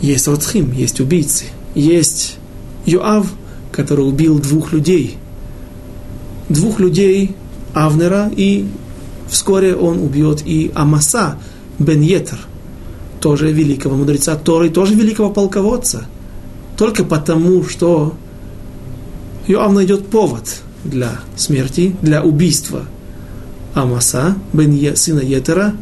[0.00, 2.36] есть Роцхим, есть убийцы, есть
[2.84, 3.32] Йоав,
[3.70, 5.16] который убил двух людей.
[6.48, 7.36] Двух людей,
[7.72, 8.66] Авнера, и
[9.30, 11.38] вскоре он убьет и Амаса,
[11.78, 12.38] Бен Йетер,
[13.20, 16.06] тоже великого мудреца Торы, тоже великого полководца.
[16.76, 18.14] Только потому, что
[19.46, 22.84] Йоав найдет повод– для смерти, для убийства
[23.74, 25.74] Амаса, бен е, сына Етера.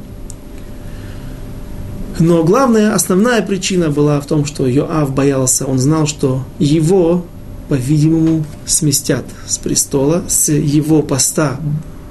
[2.18, 7.24] Но главная, основная причина была в том, что Йоав боялся, он знал, что его
[7.70, 11.60] по-видимому, сместят с престола, с его поста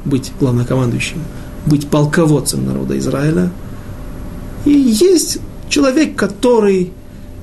[0.06, 1.22] быть главнокомандующим,
[1.66, 3.52] быть полководцем народа Израиля.
[4.64, 6.94] И есть человек, который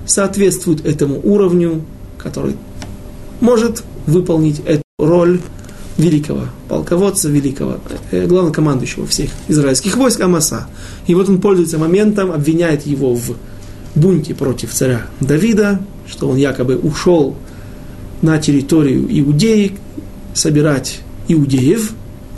[0.06, 1.85] соответствует этому уровню,
[2.16, 2.56] который
[3.40, 5.40] может выполнить эту роль
[5.98, 7.80] великого полководца, великого
[8.12, 10.68] э, главнокомандующего всех израильских войск Амаса.
[11.06, 13.37] И вот он пользуется моментом, обвиняет его в
[13.94, 17.37] бунте против царя Давида, что он якобы ушел
[18.22, 19.78] на территорию Иудеи
[20.32, 21.92] собирать иудеев,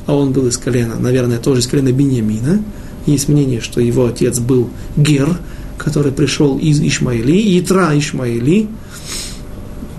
[0.07, 2.65] а он был из колена, наверное, тоже из колена Беньямина.
[3.07, 5.29] Есть мнение, что его отец был Гер,
[5.77, 8.67] который пришел из Ишмаили, Ятра Ишмаили.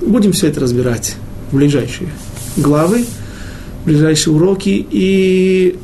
[0.02, 1.16] Будем все это разбирать
[1.52, 2.10] в ближайшие
[2.60, 3.06] главы,
[3.86, 4.86] ближайшие уроки.
[4.90, 5.78] И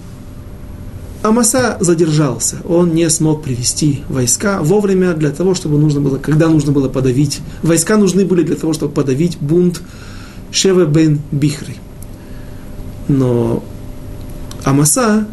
[1.23, 2.57] Амаса задержался.
[2.67, 7.41] Он не смог привести войска вовремя для того, чтобы нужно было, когда нужно было подавить.
[7.63, 9.81] Войска нужны были для того, чтобы подавить бунт
[10.51, 11.75] Шеве бен Бихри.
[13.07, 13.63] Но
[14.63, 15.27] Амаса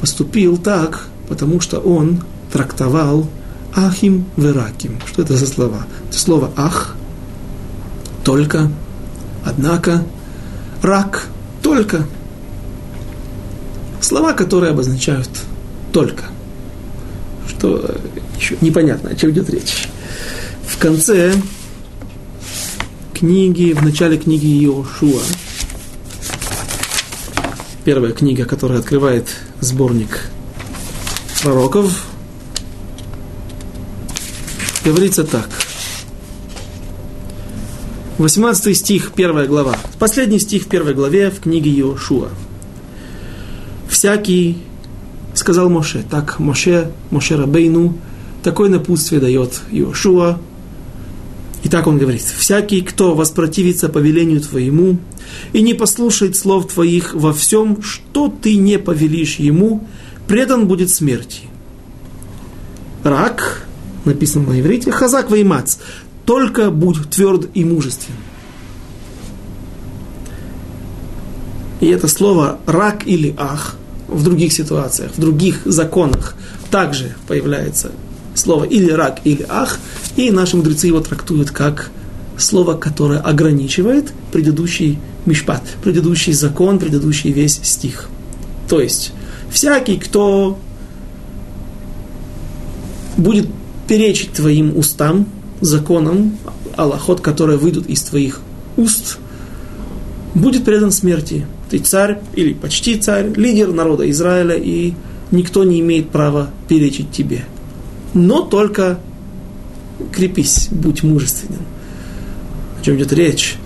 [0.00, 3.26] поступил так, потому что он трактовал
[3.74, 4.98] Ахим Вераким.
[5.06, 5.86] Что это за слова?
[6.08, 6.94] Это слово Ах,
[8.24, 8.70] только,
[9.44, 10.02] однако,
[10.84, 11.28] Рак,
[11.62, 12.04] только.
[14.02, 15.30] Слова, которые обозначают
[15.94, 16.24] только.
[17.48, 17.96] Что
[18.36, 19.88] еще непонятно, о чем идет речь.
[20.66, 21.32] В конце
[23.14, 25.22] книги, в начале книги Иошуа,
[27.86, 29.26] первая книга, которая открывает
[29.60, 30.28] сборник
[31.42, 32.04] пророков,
[34.84, 35.48] говорится так.
[38.18, 39.76] 18 стих, первая глава.
[39.98, 42.28] Последний стих в первой главе в книге Иошуа.
[43.88, 44.58] «Всякий,—
[45.34, 47.98] сказал Моше,— так Моше, Моше Рабейну,
[48.44, 50.38] такое напутствие дает Иошуа,
[51.64, 54.98] и так он говорит, «Всякий, кто воспротивится повелению твоему
[55.52, 59.88] и не послушает слов твоих во всем, что ты не повелишь ему,
[60.28, 61.40] предан будет смерти».
[63.02, 63.66] Рак,
[64.04, 65.78] написано на иврите, хазак веймац,
[66.26, 68.14] только будь тверд и мужествен.
[71.80, 73.76] И это слово рак или ах
[74.08, 76.34] в других ситуациях, в других законах
[76.70, 77.92] также появляется
[78.34, 79.78] слово или рак, или ах,
[80.16, 81.90] и наши мудрецы его трактуют как
[82.38, 88.08] слово, которое ограничивает предыдущий мишпат, предыдущий закон, предыдущий весь стих.
[88.68, 89.12] То есть,
[89.50, 90.58] всякий, кто
[93.16, 93.46] будет
[93.86, 95.26] перечить твоим устам,
[95.64, 96.36] законам,
[96.76, 98.40] аллахот, которые выйдут из твоих
[98.76, 99.18] уст,
[100.34, 101.46] будет предан смерти.
[101.70, 104.92] Ты царь или почти царь, лидер народа Израиля, и
[105.30, 107.44] никто не имеет права перечить тебе.
[108.12, 108.98] Но только
[110.12, 111.62] крепись, будь мужественным.
[112.80, 113.56] О чем идет речь?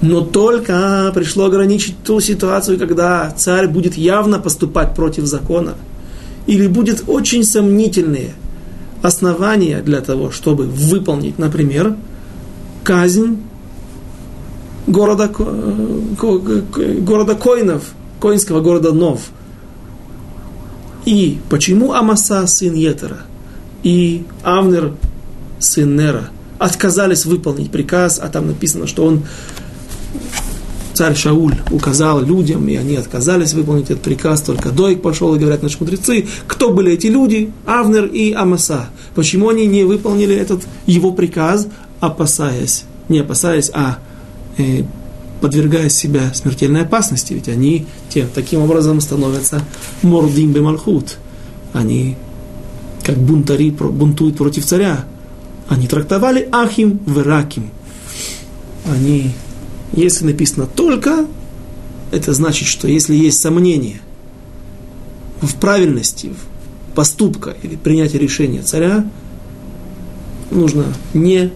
[0.00, 5.74] Но только пришло ограничить ту ситуацию, когда царь будет явно поступать против закона,
[6.46, 8.32] или будет очень сомнительные–
[9.02, 11.96] основания для того, чтобы выполнить, например,
[12.84, 13.38] казнь
[14.86, 17.84] города, города Коинов,
[18.20, 19.20] Коинского города Нов.
[21.04, 23.18] И почему Амаса, сын Етера,
[23.82, 24.94] и Авнер,
[25.58, 29.22] сын Нера, отказались выполнить приказ, а там написано, что он
[30.98, 35.62] царь Шауль указал людям, и они отказались выполнить этот приказ, только Дойк пошел, и говорят
[35.62, 37.52] наши мудрецы, кто были эти люди?
[37.66, 38.90] Авнер и Амаса.
[39.14, 41.68] Почему они не выполнили этот его приказ,
[42.00, 44.00] опасаясь, не опасаясь, а
[44.56, 44.82] э,
[45.40, 49.62] подвергая себя смертельной опасности, ведь они тем, таким образом становятся
[50.02, 51.18] мордим бемалхут.
[51.74, 52.16] Они
[53.04, 55.04] как бунтари бунтуют против царя.
[55.68, 57.70] Они трактовали ахим вераким.
[58.84, 59.30] Они
[59.92, 61.26] если написано только,
[62.10, 64.00] это значит, что если есть сомнение
[65.40, 66.32] в правильности
[66.94, 69.06] поступка или принятия решения царя,
[70.50, 70.84] нужно
[71.14, 71.52] не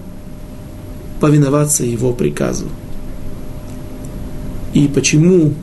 [1.20, 2.66] повиноваться его приказу.
[4.74, 5.54] И почему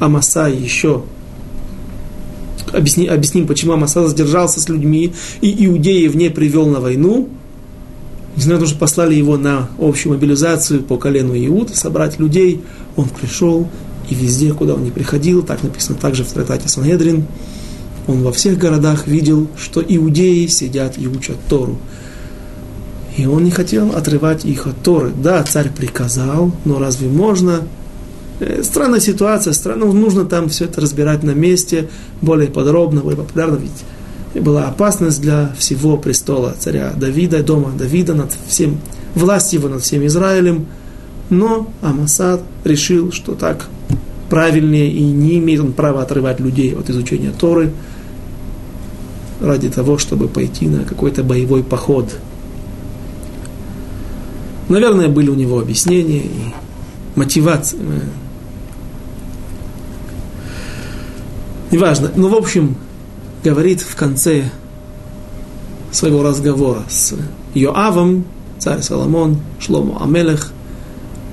[0.00, 1.04] Амаса еще
[2.72, 7.28] объясни, объясним, почему Амаса задержался с людьми и иудеев не привел на войну–
[8.36, 12.62] Несмотря на то, что послали его на общую мобилизацию по колену Иуд, собрать людей,
[12.96, 13.68] он пришел,
[14.08, 17.26] и везде, куда он не приходил, так написано также в трактате Санедрин,
[18.06, 21.78] он во всех городах видел, что иудеи сидят и учат Тору.
[23.16, 25.12] И он не хотел отрывать их от Торы.
[25.22, 27.62] Да, царь приказал, но разве можно?
[28.40, 31.88] Э, странная ситуация, странно, нужно там все это разбирать на месте,
[32.20, 33.84] более подробно, более популярно, ведь
[34.40, 38.78] была опасность для всего престола царя Давида, дома Давида над всем,
[39.14, 40.66] власть его над всем Израилем.
[41.30, 43.68] Но Амасад решил, что так
[44.28, 47.72] правильнее и не имеет он права отрывать людей от изучения Торы
[49.40, 52.12] ради того, чтобы пойти на какой-то боевой поход.
[54.68, 56.54] Наверное, были у него объяснения и
[57.14, 57.80] мотивация.
[61.70, 62.10] Неважно.
[62.16, 62.76] Но, в общем,
[63.44, 64.50] говорит в конце
[65.92, 67.14] своего разговора с
[67.52, 68.24] Йоавом,
[68.58, 70.50] царь Соломон, Шлому Амелех,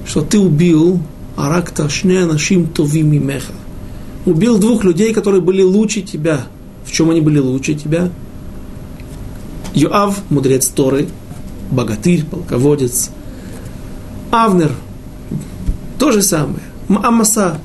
[0.05, 0.99] что ты убил
[1.37, 3.53] Аракта Шне Нашим Тови Мимеха.
[4.25, 6.47] Убил двух людей, которые были лучше тебя.
[6.85, 8.09] В чем они были лучше тебя?
[9.73, 11.07] Йоав, мудрец Торы,
[11.71, 13.09] богатырь, полководец.
[14.31, 14.71] Авнер,
[15.97, 16.61] то же самое.
[16.89, 17.59] Амаса,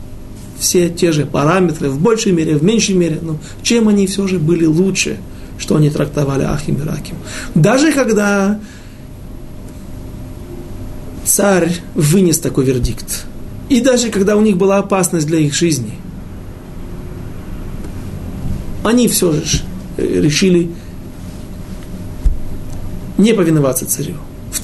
[0.59, 4.39] все те же параметры, в большей мере, в меньшей мере, но чем они все же
[4.39, 5.19] были лучше,
[5.59, 7.17] что они трактовали Ахим и Раким.
[7.55, 8.59] Даже когда
[11.25, 13.27] царь вынес такой вердикт,
[13.69, 15.93] и даже когда у них была опасность для их жизни,
[18.85, 19.63] они все же
[19.97, 20.71] решили
[23.19, 24.15] не повиноваться царю.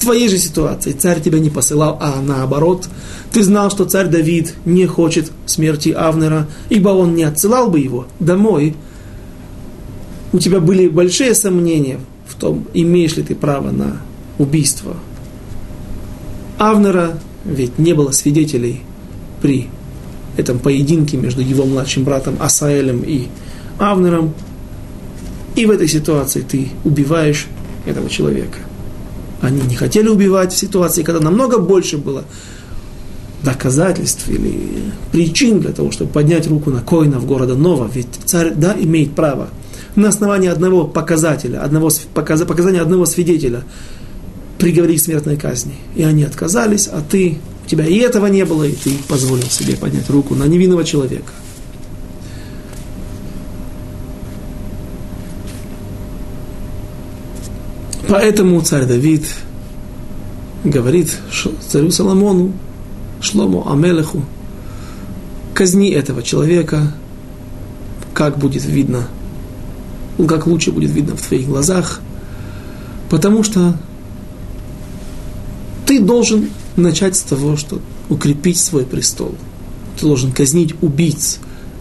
[0.03, 2.89] Твоей же ситуации царь тебя не посылал, а наоборот,
[3.31, 8.05] ты знал, что царь Давид не хочет смерти Авнера, ибо он не отсылал бы его
[8.19, 8.75] домой.
[10.33, 14.01] У тебя были большие сомнения в том, имеешь ли ты право на
[14.39, 14.97] убийство
[16.57, 18.81] Авнера, ведь не было свидетелей
[19.41, 19.69] при
[20.35, 23.27] этом поединке между его младшим братом Асаэлем и
[23.79, 24.33] Авнером.
[25.55, 27.47] И в этой ситуации ты убиваешь
[27.85, 28.57] этого человека.
[29.43, 32.23] Они не хотели убивать в ситуации, когда намного больше было
[33.43, 34.57] доказательств или
[35.11, 37.91] причин для того, чтобы поднять руку на коинов города Нова.
[37.93, 39.49] Ведь царь, да, имеет право
[39.95, 43.63] на основании одного показателя, одного, показания одного свидетеля
[44.59, 45.73] приговорить к смертной казни.
[45.97, 49.75] И они отказались, а ты, у тебя и этого не было, и ты позволил себе
[49.75, 51.33] поднять руку на невинного человека.
[58.13, 59.25] Поэтому царь Давид
[60.63, 61.17] говорит
[61.67, 62.53] царю Соломону,
[63.19, 64.23] Шлому Амелеху,
[65.55, 66.93] казни этого человека,
[68.13, 69.07] как будет видно,
[70.27, 72.01] как лучше будет видно в твоих глазах,
[73.09, 73.75] потому что
[75.87, 79.33] ты должен начать с того, что укрепить свой престол.
[79.99, 81.39] Ты должен казнить убийц.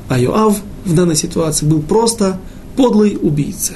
[0.09, 2.41] А Йоав в данной ситуации был просто
[2.75, 3.75] подлый убийца.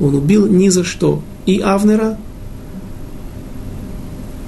[0.00, 1.22] Он убил ни за что.
[1.46, 2.18] И Авнера,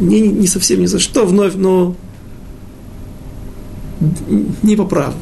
[0.01, 1.95] не, не совсем ни за что вновь, но
[4.63, 5.17] не по праву.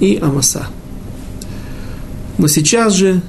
[0.00, 0.66] И Амаса.
[2.38, 3.22] Но сейчас же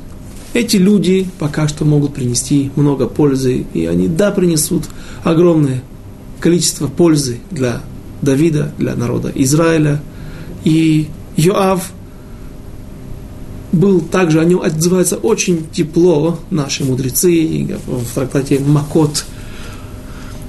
[0.54, 4.86] эти люди пока что могут принести много пользы, и они, да, принесут
[5.24, 5.84] огромное
[6.40, 7.82] количество пользы для
[8.22, 10.02] Давида, для народа Израиля.
[10.64, 11.92] И Йоав
[13.76, 19.26] был также, о нем отзываются очень тепло наши мудрецы, в трактате Макот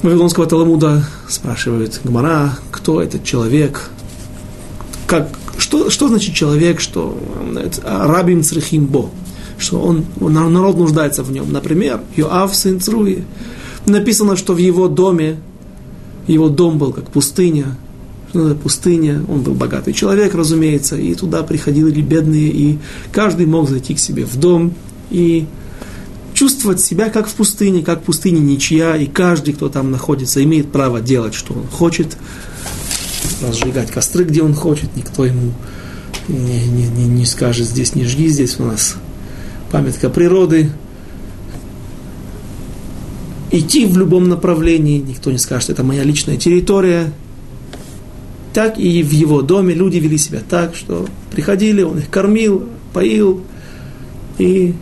[0.03, 3.91] Вавилонского Таламуда спрашивают Гмара, кто этот человек,
[5.07, 7.18] как, что, что значит человек, что
[7.85, 9.11] рабим црихимбо,
[9.59, 11.53] что он, народ нуждается в нем.
[11.53, 13.24] Например, Йоав сын Цруи.
[13.87, 15.39] Написано, что в его доме,
[16.27, 17.77] его дом был как пустыня,
[18.55, 22.78] пустыня, он был богатый человек, разумеется, и туда приходили бедные, и
[23.12, 24.74] каждый мог зайти к себе в дом
[25.11, 25.47] и
[26.34, 30.70] чувствовать себя как в пустыне, как в пустыне ничья, и каждый, кто там находится, имеет
[30.70, 32.16] право делать, что он хочет,
[33.43, 35.53] разжигать костры, где он хочет, никто ему
[36.28, 38.97] не, не, не, не скажет, здесь не жги, здесь у нас
[39.70, 40.70] памятка природы.
[43.51, 47.12] Идти в любом направлении, никто не скажет, это моя личная территория.
[48.57, 53.42] Так и в его доме люди вели себя так, что приходили, он их кормил, поил,
[54.38, 54.74] и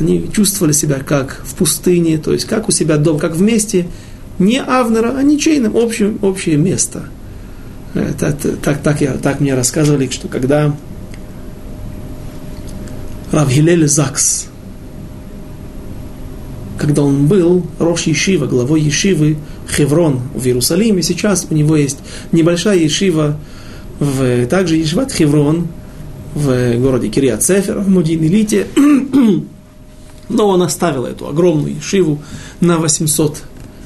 [0.00, 3.86] они чувствовали себя как в пустыне, то есть как у себя дом, как вместе,
[4.40, 7.04] не Авнера, а ничейным, общем, общее место.
[7.94, 10.74] Это, так, так, я, так мне рассказывали, что когда
[13.30, 14.48] Равгилель Закс,
[16.78, 19.36] когда он был Рош Ешива, главой Ешивы
[19.70, 21.98] Хеврон в Иерусалиме, сейчас у него есть
[22.32, 23.38] небольшая Ешива,
[23.98, 25.68] в, также Ешиват Хеврон
[26.34, 28.66] в городе Кириат Цефер, в Мудин-Элите,
[30.28, 32.22] но он оставил эту огромную Ешиву
[32.60, 33.42] на 800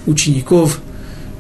[0.07, 0.81] учеников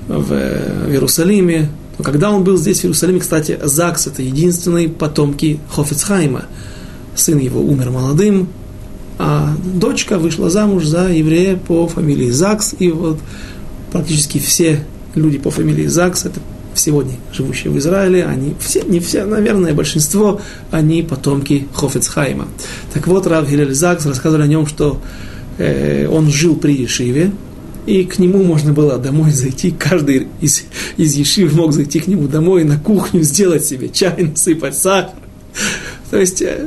[0.06, 1.68] в, в Иерусалиме.
[2.02, 6.44] Когда он был здесь, в Иерусалиме, кстати, Закс– это единственные потомки Хофицхайма–
[7.14, 8.48] сын его умер молодым,
[9.22, 13.18] а дочка вышла замуж за еврея по фамилии Закс, и вот
[13.92, 14.82] практически все
[15.14, 16.40] люди по фамилии Закс, это
[16.74, 20.40] сегодня живущие в Израиле, они все, не все, наверное, большинство,
[20.70, 22.48] они потомки Хофецхайма.
[22.94, 25.02] Так вот, Рав Гилель Закс рассказывал о нем, что
[25.58, 27.30] э, он жил при Ешиве,
[27.84, 30.64] и к нему можно было домой зайти, каждый из,
[30.96, 35.12] из Ешив мог зайти к нему домой на кухню, сделать себе чай, насыпать сахар.
[36.10, 36.66] То есть э,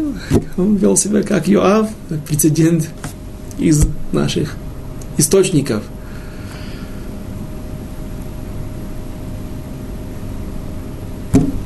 [0.57, 1.89] он вел себя как Йоав,
[2.27, 2.89] прецедент
[3.57, 4.55] из наших
[5.17, 5.83] источников.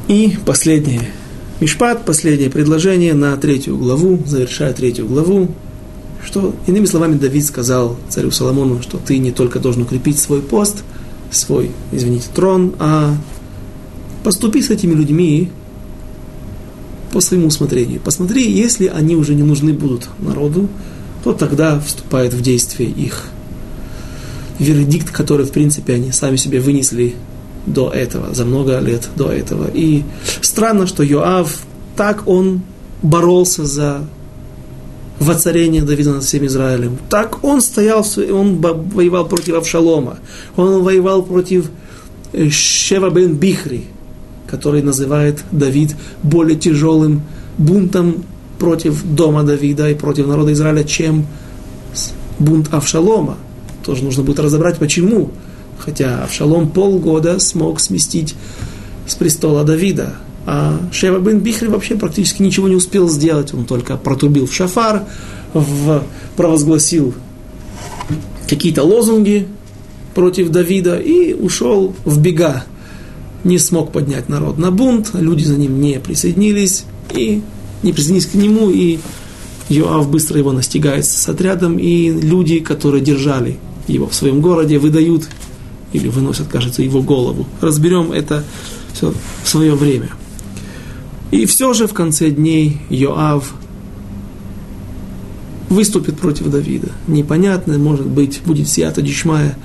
[0.08, 1.10] И последнее.
[1.60, 5.50] Мишпат, последнее предложение на третью главу, завершая третью главу,
[6.24, 10.84] что, иными словами, Давид сказал царю Соломону, что ты не только должен укрепить свой пост,
[11.32, 13.16] свой, извините, трон, а
[14.24, 15.52] поступи с этими людьми
[17.12, 18.00] по своему усмотрению.
[18.00, 20.68] Посмотри, если они уже не нужны будут народу,
[21.24, 23.26] то тогда вступает в действие их
[24.60, 27.16] вердикт, который, в принципе, они сами себе вынесли
[27.66, 29.70] до этого, за много лет до этого.
[29.74, 30.04] И
[30.42, 32.62] странно, что Йоав так он
[33.02, 34.06] боролся за
[35.20, 36.98] воцарение Давида над всем Израилем.
[37.10, 40.20] Так он стоял, он воевал против Авшалома,
[40.56, 41.70] он воевал против
[42.52, 43.86] Шева бен Бихри,
[44.50, 47.22] который называет Давид более тяжелым
[47.58, 48.24] бунтом
[48.60, 51.26] против дома Давида и против народа Израиля, чем
[52.40, 53.38] бунт Авшалома.
[53.86, 55.32] Тоже нужно будет разобрать, почему.
[55.80, 58.36] Хотя Авшалом полгода смог сместить
[59.08, 60.16] с престола Давида.
[60.46, 63.54] А Шева бен Бихри вообще практически ничего не успел сделать.
[63.54, 65.04] Он только протрубил в шафар,
[65.54, 66.04] в,
[66.36, 67.14] провозгласил
[68.48, 69.48] какие-то лозунги
[70.16, 72.64] против Давида и ушел в бега.
[73.48, 76.84] Не смог поднять народ на бунт, люди за ним не присоединились
[77.14, 77.42] и
[77.82, 79.00] не присоединились к нему, и
[79.70, 85.30] Йоав быстро его настигает с отрядом, и люди, которые держали его в своем городе, выдают
[85.94, 87.48] или выносят, кажется, его голову.
[87.62, 88.44] Разберем это
[88.94, 89.14] все
[89.46, 90.10] в свое время.
[91.32, 93.54] И все же в конце дней Йоав
[95.70, 96.90] выступит против Давида.
[97.08, 99.58] Непонятно, может быть, будет сията дичмая,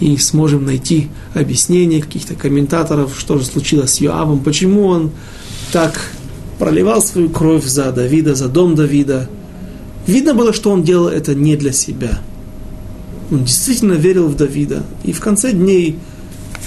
[0.00, 5.10] и сможем найти объяснение каких-то комментаторов, что же случилось с Йоавом, почему он
[5.72, 6.00] так
[6.58, 9.28] проливал свою кровь за Давида, за дом Давида.
[10.06, 12.20] Видно было, что он делал это не для себя.
[13.30, 14.82] Он действительно верил в Давида.
[15.02, 15.98] И в конце дней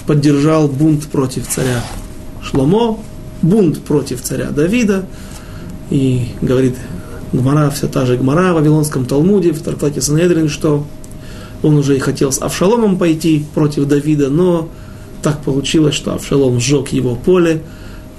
[0.06, 1.84] поддержал бунт против царя
[2.42, 3.00] Шломо,
[3.42, 5.06] бунт против царя Давида.
[5.90, 6.76] И говорит
[7.32, 10.86] Гмара, вся та же Гмара в Вавилонском Талмуде, в Тарклате Санедрин, что
[11.64, 14.70] он уже и хотел с Авшаломом пойти против Давида, но
[15.22, 17.62] так получилось, что Авшалом сжег его поле,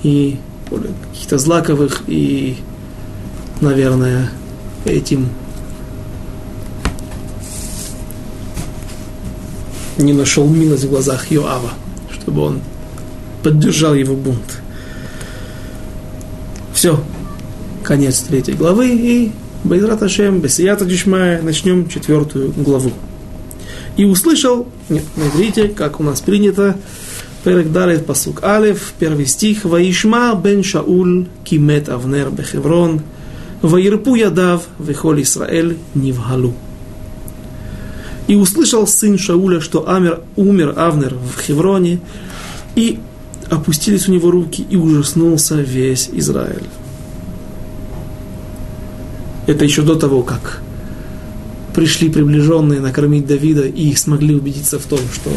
[0.02, 0.36] и
[0.68, 2.56] поле каких-то злаковых, и,
[3.60, 4.30] наверное,
[4.84, 5.28] этим
[9.98, 11.70] не нашел милость в глазах Йоава,
[12.12, 12.60] чтобы он
[13.42, 14.60] поддержал его бунт.
[16.72, 17.00] Все,
[17.82, 19.32] конец третьей главы, и
[19.64, 22.92] Байзрат Ашем, Бесията Дишмая, начнем четвертую главу.
[23.98, 26.76] И услышал, нет, на иврите, как у нас принято,
[27.42, 33.02] Перек Далит Пасук Алев, первый стих, Ваишма бен Шауль кимет Авнер бехеврон,
[33.60, 36.54] Ваирпу ядав вехоль Исраэль нивгалу.
[38.28, 41.98] И услышал сын Шауля, что Амер, умер Авнер в Хевроне,
[42.76, 43.00] и
[43.50, 46.68] опустились у него руки, и ужаснулся весь Израиль.
[49.48, 50.60] Это еще до того, как
[51.78, 55.30] пришли приближенные накормить Давида и смогли убедиться в том, что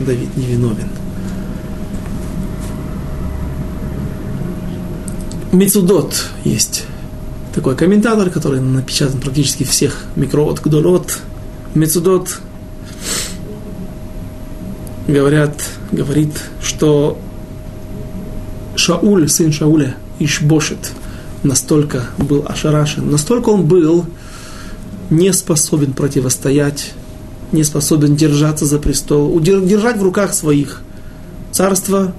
[0.00, 0.88] Давид невиновен.
[5.52, 6.86] Мецудот есть
[7.54, 11.20] такой комментатор, который напечатан практически всех микроот, гдолот.
[11.76, 12.40] Мецудот
[15.06, 15.54] говорят,
[15.92, 17.16] говорит, что
[18.74, 20.90] Шауль, сын Шауля, Ишбошет,
[21.44, 24.06] настолько был ошарашен, настолько он был
[25.10, 26.92] не способен противостоять,
[27.52, 30.82] не способен держаться за престол, удержать в руках своих
[31.52, 32.12] царство,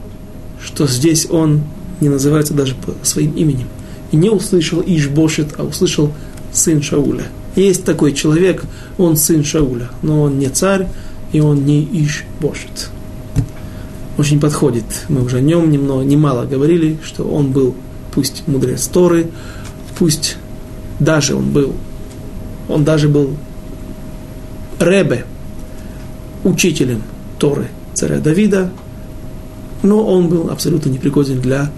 [0.63, 1.61] что здесь он
[1.99, 3.67] не называется даже своим именем.
[4.11, 6.13] И не услышал Ишбошет, а услышал
[6.53, 7.25] сын Шауля.
[7.55, 8.63] Есть такой человек,
[8.97, 10.88] он сын Шауля, но он не царь,
[11.33, 12.89] и он не Ишбошет.
[14.17, 14.85] Очень подходит.
[15.09, 17.75] Мы уже о нем немного, немало говорили, что он был
[18.13, 19.27] пусть мудрец Торы,
[19.99, 20.38] пусть
[20.99, 21.73] даже он был,
[22.68, 23.36] он даже был
[24.80, 25.26] Ребе,
[26.43, 27.01] учителем
[27.39, 28.72] Торы царя Давида,
[29.84, 31.72] но он был абсолютно непригоден для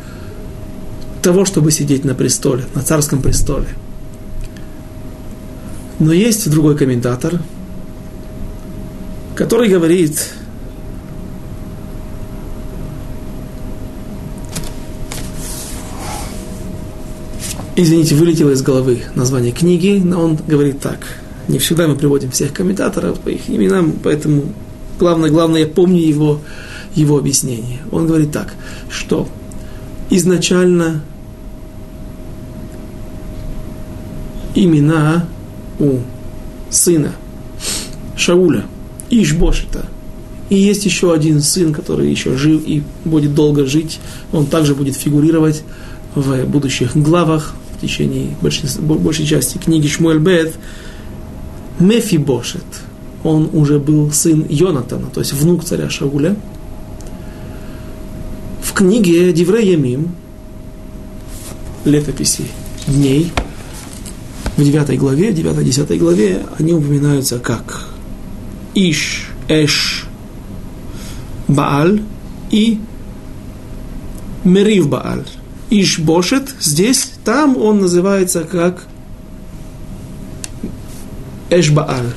[1.21, 3.67] того, чтобы сидеть на престоле, на царском престоле.
[5.99, 7.39] Но есть другой комментатор,
[9.35, 10.33] который говорит,
[17.81, 20.99] извините, вылетело из головы название книги, но он говорит так.
[21.47, 24.43] Не всегда мы приводим всех комментаторов по их именам, поэтому
[24.99, 26.41] главное, главное, я помню его,
[26.95, 27.79] его объяснение.
[27.91, 28.53] Он говорит так,
[28.89, 29.27] что
[30.09, 31.01] изначально
[34.55, 35.25] имена
[35.79, 35.99] у
[36.69, 37.13] сына
[38.15, 38.65] Шауля,
[39.09, 39.85] Ишбошита,
[40.49, 43.99] и есть еще один сын, который еще жив и будет долго жить.
[44.31, 45.63] Он также будет фигурировать
[46.15, 50.53] в будущих главах в течение большей, большей части книги Шмуэль Бет.
[51.79, 52.65] Мефибошет.
[53.23, 56.35] Он уже был сын Йонатана, то есть внук царя Шауля.
[58.61, 60.11] В книге Диврей Ямим,
[61.85, 62.43] летописи
[62.85, 63.31] дней,
[64.57, 67.87] в 9 главе, 9-10 главе, они упоминаются как
[68.75, 70.05] Иш, Эш,
[71.47, 72.01] Бааль
[72.51, 72.79] и
[74.43, 75.23] Мерив Бааль.
[75.69, 78.87] Иш Бошет, здесь, там он называется как
[81.49, 82.13] Эш Бааль.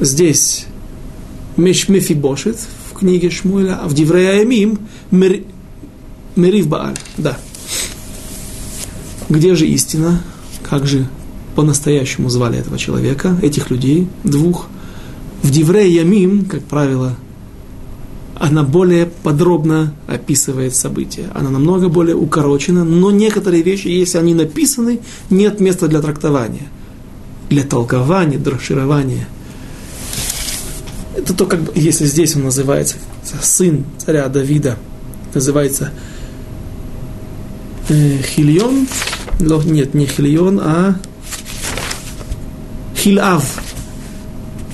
[0.00, 0.66] Здесь
[1.56, 2.58] Меш Мефибошет
[2.90, 4.78] в книге Шмуэля, а в Диврея Эмим
[5.10, 6.96] Мерив Бааль.
[7.16, 7.38] Да.
[9.28, 10.22] Где же истина?
[10.62, 11.06] Как же
[11.54, 14.66] по-настоящему звали этого человека, этих людей, двух?
[15.42, 17.16] В Диврея Ямим, как правило,
[18.40, 21.26] она более подробно описывает события.
[21.34, 26.68] Она намного более укорочена, но некоторые вещи, если они написаны, нет места для трактования,
[27.50, 29.28] для толкования, дроширования.
[31.14, 32.96] Это то, как если здесь он называется
[33.42, 34.78] сын царя Давида,
[35.34, 35.92] называется
[37.90, 38.88] э, Хильон,
[39.38, 40.96] но нет, не Хильон, а
[42.96, 43.44] Хилав,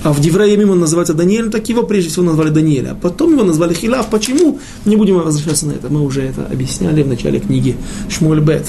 [0.07, 2.91] а в Девраемим он называется Даниэлем, так его прежде всего назвали Даниэля.
[2.91, 4.09] А потом его назвали Хилав.
[4.09, 4.57] Почему?
[4.85, 5.89] Не будем возвращаться на это.
[5.89, 7.75] Мы уже это объясняли в начале книги
[8.07, 8.67] Шмуль Бет.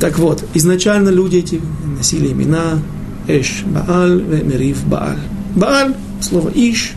[0.00, 1.62] Так вот, изначально люди эти
[1.96, 2.78] носили имена
[3.26, 5.16] Эш Бааль, Мерив Бааль.
[5.56, 6.92] Бааль, слово Иш,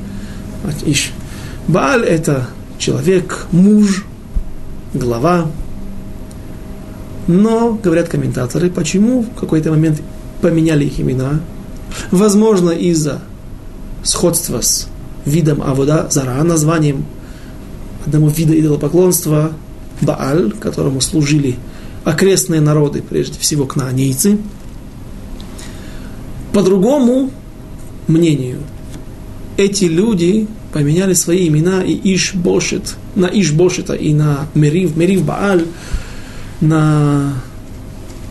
[0.86, 1.12] Иш.
[1.70, 4.04] Бааль– это человек, муж,
[4.94, 5.50] глава.
[7.28, 10.02] Но, говорят комментаторы, почему в какой-то момент
[10.42, 11.40] поменяли их имена?
[12.12, 13.22] Возможно, из-за
[14.04, 14.88] сходство с
[15.26, 17.06] видом Авода Зара, названием
[18.06, 19.54] одного вида идолопоклонства
[20.02, 21.56] Бааль, которому служили
[22.04, 24.38] окрестные народы, прежде всего кнаанейцы.
[26.52, 27.32] По другому
[28.08, 28.60] мнению,
[29.58, 35.66] эти люди поменяли свои имена и Ишбошет, на Ишбошета и на Мерив, Мерив Бааль,
[36.60, 37.36] на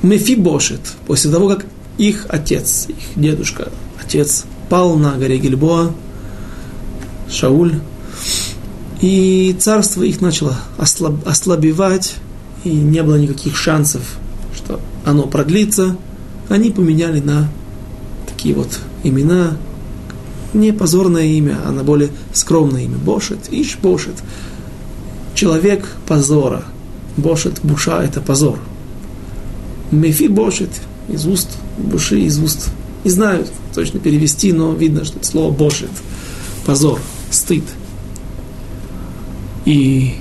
[0.03, 1.67] Мефибошет, после того, как
[1.99, 3.69] их отец, их дедушка,
[4.03, 5.93] отец пал на горе Гильбоа,
[7.29, 7.75] Шауль,
[9.03, 12.15] и царство их начало ослаб, ослабевать,
[12.65, 14.01] и не было никаких шансов,
[14.57, 15.99] что оно продлится.
[16.49, 17.51] Они поменяли на
[18.27, 19.59] такие вот имена,
[20.55, 22.97] не позорное имя, а на более скромное имя.
[22.97, 24.15] Бошет, Иш Бошет.
[25.35, 26.65] Человек позора.
[27.19, 28.59] Бошет, Буша– это позор.
[29.91, 30.71] Мефи Бошет
[31.11, 32.71] из уст, Буши из уст.
[33.05, 35.91] Не знаю, точно перевести, но видно, что это слово бошит,
[36.65, 37.01] позор,
[37.31, 37.65] стыд.
[39.65, 40.15] И,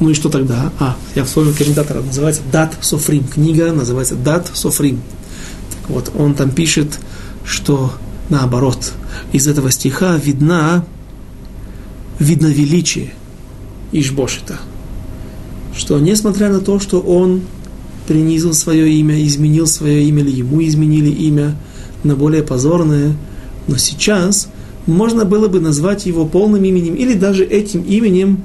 [0.00, 0.72] ну и что тогда?
[0.78, 3.24] А, я вспомнил комментатора, называется Дат Софрим.
[3.24, 5.00] Книга называется Дат Софрим.
[5.70, 6.98] Так вот, он там пишет,
[7.44, 7.92] что
[8.28, 8.92] наоборот,
[9.32, 10.84] из этого стиха видна,
[12.18, 13.12] видно величие
[13.92, 14.58] Ишбошита.
[15.76, 17.42] Что несмотря на то, что он
[18.06, 21.56] принизил свое имя, изменил свое имя, или ему изменили имя,
[22.06, 23.14] на более позорное,
[23.66, 24.48] но сейчас
[24.86, 28.44] можно было бы назвать его полным именем или даже этим именем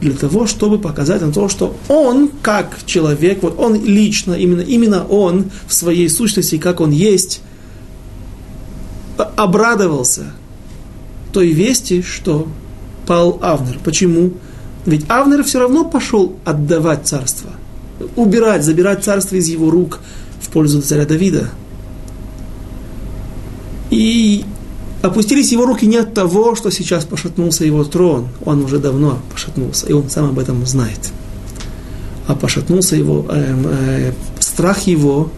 [0.00, 5.04] для того, чтобы показать на то, что он, как человек, вот он лично, именно, именно
[5.04, 7.40] он в своей сущности, как он есть,
[9.36, 10.32] обрадовался
[11.32, 12.48] той вести, что
[13.06, 13.78] пал Авнер.
[13.84, 14.32] Почему?
[14.86, 17.50] Ведь Авнер все равно пошел отдавать царство,
[18.16, 20.00] убирать, забирать царство из его рук
[20.40, 21.50] в пользу царя Давида.
[23.90, 24.44] И
[25.02, 29.86] опустились его руки не от того, что сейчас пошатнулся его трон, он уже давно пошатнулся,
[29.86, 31.12] и он сам об этом знает.
[32.26, 35.30] А пошатнулся его, э, э, страх его,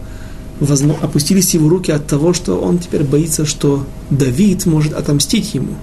[0.59, 5.75] возможно, опустились его руки от того, что он теперь боится, что Давид может отомстить ему,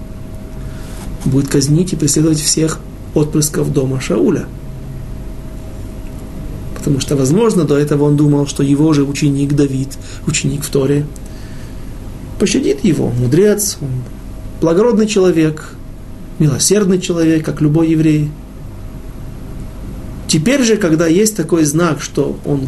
[1.25, 2.79] будет казнить и преследовать всех
[3.15, 4.47] отпрысков дома Шауля.
[6.75, 9.89] Потому что, возможно, до этого он думал, что его же ученик Давид,
[10.27, 11.07] ученик в Торе,
[12.39, 13.79] пощадит его, мудрец,
[14.61, 15.71] благородный человек,
[16.39, 18.31] милосердный человек, как любой еврей.
[20.27, 22.63] Теперь же, когда есть такой знак, что он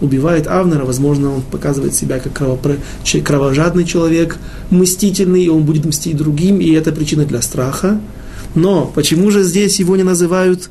[0.00, 2.40] убивает Авнера, возможно, он показывает себя как
[3.24, 4.36] кровожадный человек,
[4.70, 8.00] мстительный, и он будет мстить другим, и это причина для страха.
[8.54, 10.70] Но почему же здесь его не называют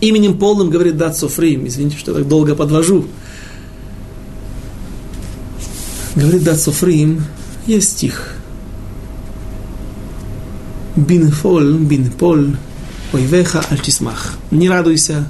[0.00, 3.06] именем полным, говорит Дат Софрим, извините, что я так долго подвожу.
[6.14, 7.22] Говорит Дат Софрим,
[7.68, 8.34] есть стих.
[10.96, 12.56] Бинфол, бинпол,
[13.12, 14.36] ойвеха альтисмах.
[14.50, 15.28] Не радуйся,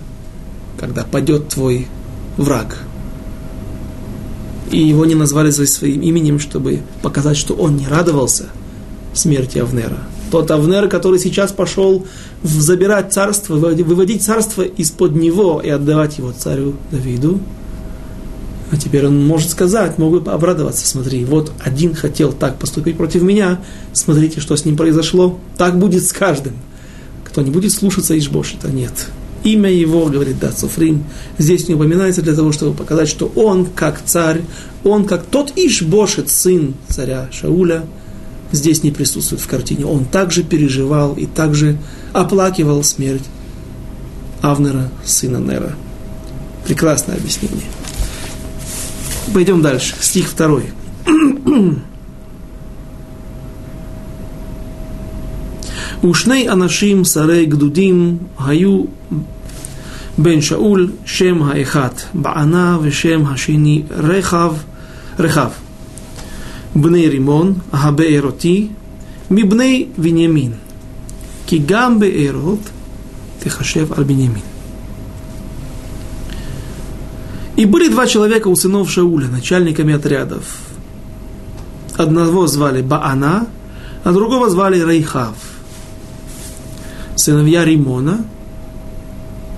[0.79, 1.89] когда падет твой
[2.37, 2.79] враг.
[4.71, 8.47] И его не назвали своим именем, чтобы показать, что он не радовался
[9.15, 9.99] смерти Авнера.
[10.31, 12.07] Тот Авнер, который сейчас пошел
[12.43, 17.41] забирать царство, выводить царство из-под него и отдавать его царю Давиду.
[18.71, 23.61] А теперь он может сказать, могу обрадоваться, смотри, вот один хотел так поступить против меня,
[23.93, 25.39] смотрите, что с ним произошло.
[25.57, 26.55] Так будет с каждым.
[27.25, 28.93] Кто не будет слушаться Ишбошита, нет.
[29.45, 31.05] Имя его, говорит да, Суфрим,
[31.39, 34.43] здесь не упоминается для того, чтобы показать, что он как царь,
[34.85, 37.85] он как тот Ишбошет, сын царя Шауля,
[38.53, 39.87] здесь не присутствует в картине.
[39.87, 41.79] Он также переживал и также
[42.13, 43.25] оплакивал смерть
[44.43, 45.75] Авнера, сына Нера.
[46.67, 47.65] Прекрасное объяснение.
[49.34, 49.96] Пойдем дальше.
[50.00, 50.64] Стих второй.
[56.12, 58.84] ושני אנשים שרי גדודים היו
[60.18, 64.56] בן שאול, שם האחד בענה ושם השני רחב,
[65.20, 65.50] רחב.
[66.76, 68.68] בני רימון, הבארותי,
[69.32, 70.52] מבני בנימין.
[71.48, 72.70] כי גם בארות
[73.40, 74.47] תחשב על בנימין.
[77.59, 80.45] И были два человека у сынов Шауля, начальниками отрядов.
[81.97, 83.49] Одного звали Баана,
[84.05, 85.35] а другого звали Рейхав.
[87.17, 88.25] Сыновья Римона,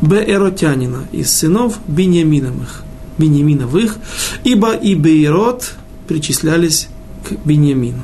[0.00, 2.84] Беэротянина, из сынов Беньяминовых,
[3.18, 3.98] Беньяминовых,
[4.44, 5.74] ибо и Бейрот
[6.08, 6.88] причислялись
[7.28, 8.02] к Беньямину.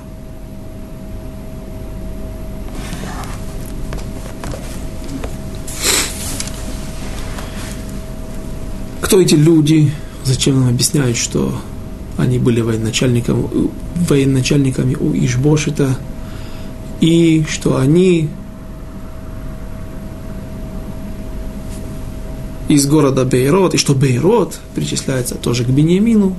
[9.07, 9.92] Кто эти люди?
[10.24, 11.57] Зачем нам объясняют, что
[12.16, 15.96] они были военачальниками, военачальниками у Ишбошита,
[17.00, 18.28] и что они
[22.66, 26.34] из города Бейрот, и что Бейрот причисляется тоже к Бениамину.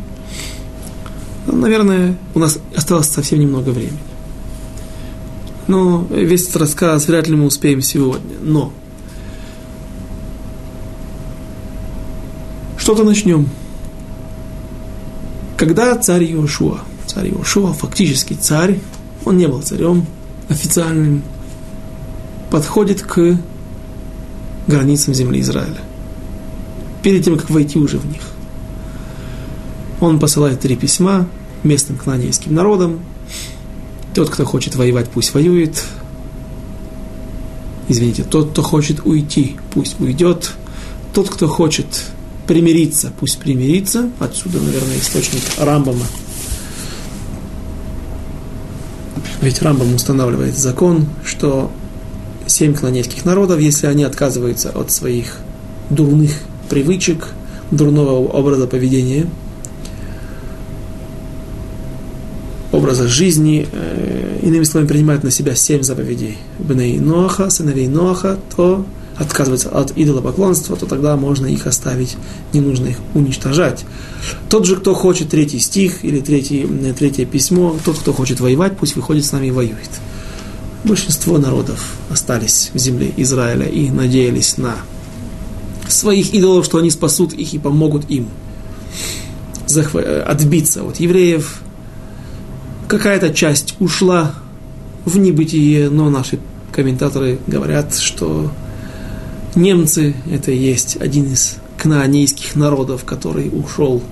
[1.46, 3.98] Наверное, у нас осталось совсем немного времени.
[5.68, 8.36] Но весь этот рассказ вряд ли мы успеем сегодня.
[8.42, 8.74] Но
[12.88, 13.50] что-то начнем.
[15.58, 18.80] Когда царь Иошуа, царь Иошуа, фактически царь,
[19.26, 20.06] он не был царем
[20.48, 21.22] официальным,
[22.50, 23.38] подходит к
[24.68, 25.82] границам земли Израиля.
[27.04, 28.22] Перед тем, как войти уже в них.
[30.00, 31.28] Он посылает три письма
[31.64, 33.02] местным кнанейским народам.
[34.14, 35.84] Тот, кто хочет воевать, пусть воюет.
[37.90, 40.54] Извините, тот, кто хочет уйти, пусть уйдет.
[41.14, 42.14] Тот, кто хочет
[42.48, 44.10] примириться, пусть примирится.
[44.20, 46.06] Отсюда, наверное, источник Рамбама.
[49.42, 51.70] Ведь Рамбам устанавливает закон, что
[52.48, 55.38] семь клонейских народов, если они отказываются от своих
[55.90, 56.32] дурных
[56.70, 57.28] привычек,
[57.70, 59.28] дурного образа поведения,
[62.72, 68.86] образа жизни, э, иными словами, принимают на себя семь заповедей Бней Ноаха, сыновей Ноаха, то
[69.18, 72.18] отказываются от идолопоклонства, то тогда можно их оставить,
[72.54, 73.86] не нужно их уничтожать.
[74.50, 78.78] Тот же, кто хочет третий стих или третий, э, третье письмо, тот, кто хочет воевать,
[78.78, 79.90] пусть выходит с нами и воюет.
[80.84, 84.76] Большинство народов остались в земле Израиля и надеялись на
[85.88, 88.28] своих идолов, что они спасут их и помогут им
[89.76, 91.62] э, отбиться от евреев.
[92.88, 94.36] Какая-то часть ушла
[95.06, 96.40] в небытие, но наши
[96.72, 98.52] комментаторы говорят, что
[99.58, 104.04] Немцы– это есть один из кнаанейских народов, который ушел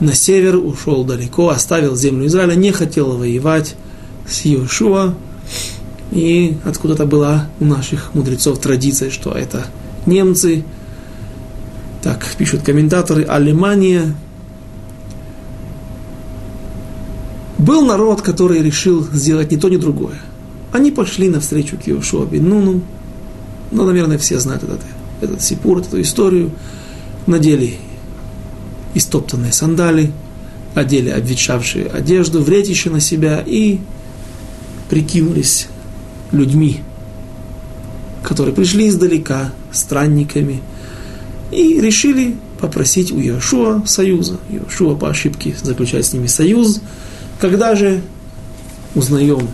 [0.00, 3.76] на север, ушел далеко, оставил землю Израиля, не хотел воевать
[4.28, 5.14] с Иошуа.
[6.10, 9.68] И откуда-то была у наших мудрецов традиция, что это
[10.04, 10.64] немцы.
[12.02, 14.16] Так пишут комментаторы, Алемания.
[17.56, 20.20] Был народ, который решил сделать ни то, ни другое.
[20.72, 22.82] Они пошли навстречу к Иошуа бен Нуну,
[23.70, 24.80] ну, наверное, все знают этот,
[25.20, 26.50] этот сипур, эту историю.
[27.26, 27.78] Надели
[28.94, 30.12] истоптанные сандали,
[30.74, 33.78] одели обветшавшую одежду, вретище на себя и
[34.88, 35.66] прикинулись
[36.32, 36.80] людьми,
[38.22, 40.62] которые пришли издалека, странниками,
[41.50, 44.38] и решили попросить у Иошуа союза.
[44.50, 46.80] Иошуа по ошибке заключает с ними союз.
[47.40, 48.00] Когда же
[48.94, 49.48] узнаем,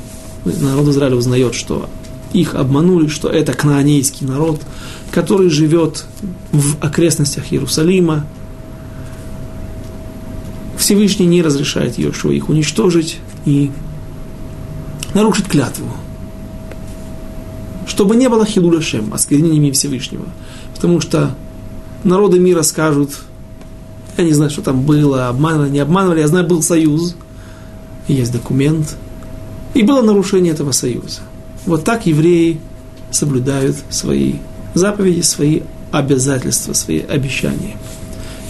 [0.45, 1.89] народ Израиля узнает, что
[2.33, 4.61] их обманули, что это кнаанейский народ,
[5.11, 6.05] который живет
[6.53, 8.27] в окрестностях Иерусалима.
[10.77, 13.71] Всевышний не разрешает Иошуа их уничтожить и
[15.15, 15.87] нарушить клятву.
[17.87, 20.25] Чтобы не было хилуляшем, осквернениями Всевышнего.
[20.75, 21.37] Потому что
[22.05, 23.11] народы мира скажут,
[24.17, 27.17] я не знаю, что там было, обманывали, не обманывали, я знаю, был союз,
[28.09, 28.97] есть документ,
[29.75, 31.21] и было нарушение этого союза.
[31.67, 32.61] Вот так евреи
[33.11, 34.35] соблюдают свои
[34.75, 35.61] заповеди, свои
[35.91, 37.77] обязательства, свои обещания.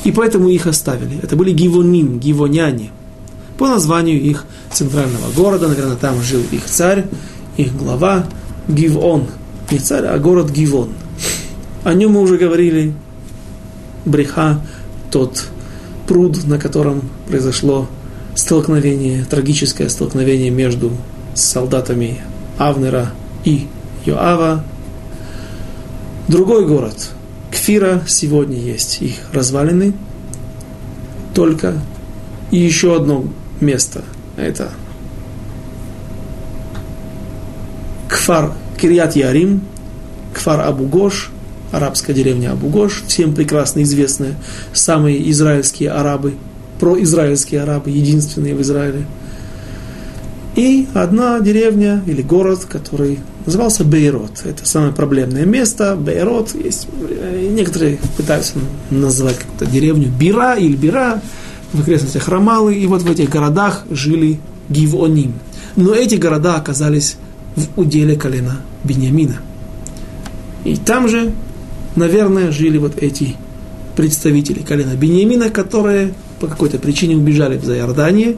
[0.05, 1.19] И поэтому их оставили.
[1.23, 2.91] Это были гивоним, гивоняне.
[3.59, 7.05] По названию их центрального города, наверное, там жил их царь,
[7.57, 8.27] их глава
[8.69, 9.27] Гивон.
[9.71, 10.91] Не царь, а город Гивон.
[11.85, 12.95] О нем мы уже говорили.
[14.05, 14.61] Бреха,
[15.11, 15.47] тот
[16.07, 17.87] пруд, на котором произошло
[18.35, 20.91] столкновение, трагическое столкновение между
[21.35, 22.21] солдатами
[22.59, 23.11] Авнера
[23.45, 23.67] и
[24.05, 24.65] Йоава.
[26.29, 27.11] Другой город,
[27.51, 29.93] Кфира, сегодня есть их развалины,
[31.35, 31.75] только
[32.51, 33.25] и еще одно
[33.61, 34.03] место,
[34.37, 34.71] это
[38.09, 39.63] Кфар Кирьят Ярим,
[40.33, 41.31] Кфар Абугош,
[41.73, 44.35] арабская деревня Абугош, всем прекрасно известные
[44.73, 46.35] самые израильские арабы,
[46.79, 49.07] произраильские арабы, единственные в Израиле–
[50.55, 54.43] и одна деревня или город, который назывался Бейрот.
[54.45, 55.97] Это самое проблемное место.
[55.97, 56.89] Бейрот есть.
[57.51, 58.55] Некоторые пытаются
[58.91, 61.23] назвать как-то деревню Бира или Бира
[61.73, 62.75] в окрестностях Рамалы.
[62.75, 65.35] И вот в этих городах жили Гивоним.
[65.77, 67.17] Но эти города оказались
[67.57, 69.37] в уделе колена Бениамина.
[70.65, 71.33] И там же,
[71.97, 73.37] наверное, жили вот эти
[73.97, 78.37] представители колена Бениамина, которые по какой-то причине убежали в Зайордание,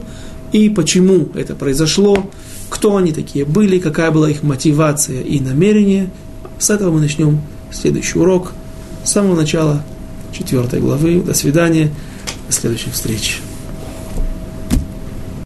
[0.55, 2.31] и почему это произошло,
[2.69, 6.09] кто они такие были, какая была их мотивация и намерение.
[6.59, 7.41] С этого мы начнем
[7.73, 8.53] следующий урок
[9.03, 9.83] с самого начала
[10.31, 11.19] четвертой главы.
[11.19, 11.91] До свидания,
[12.47, 13.41] до следующих встреч.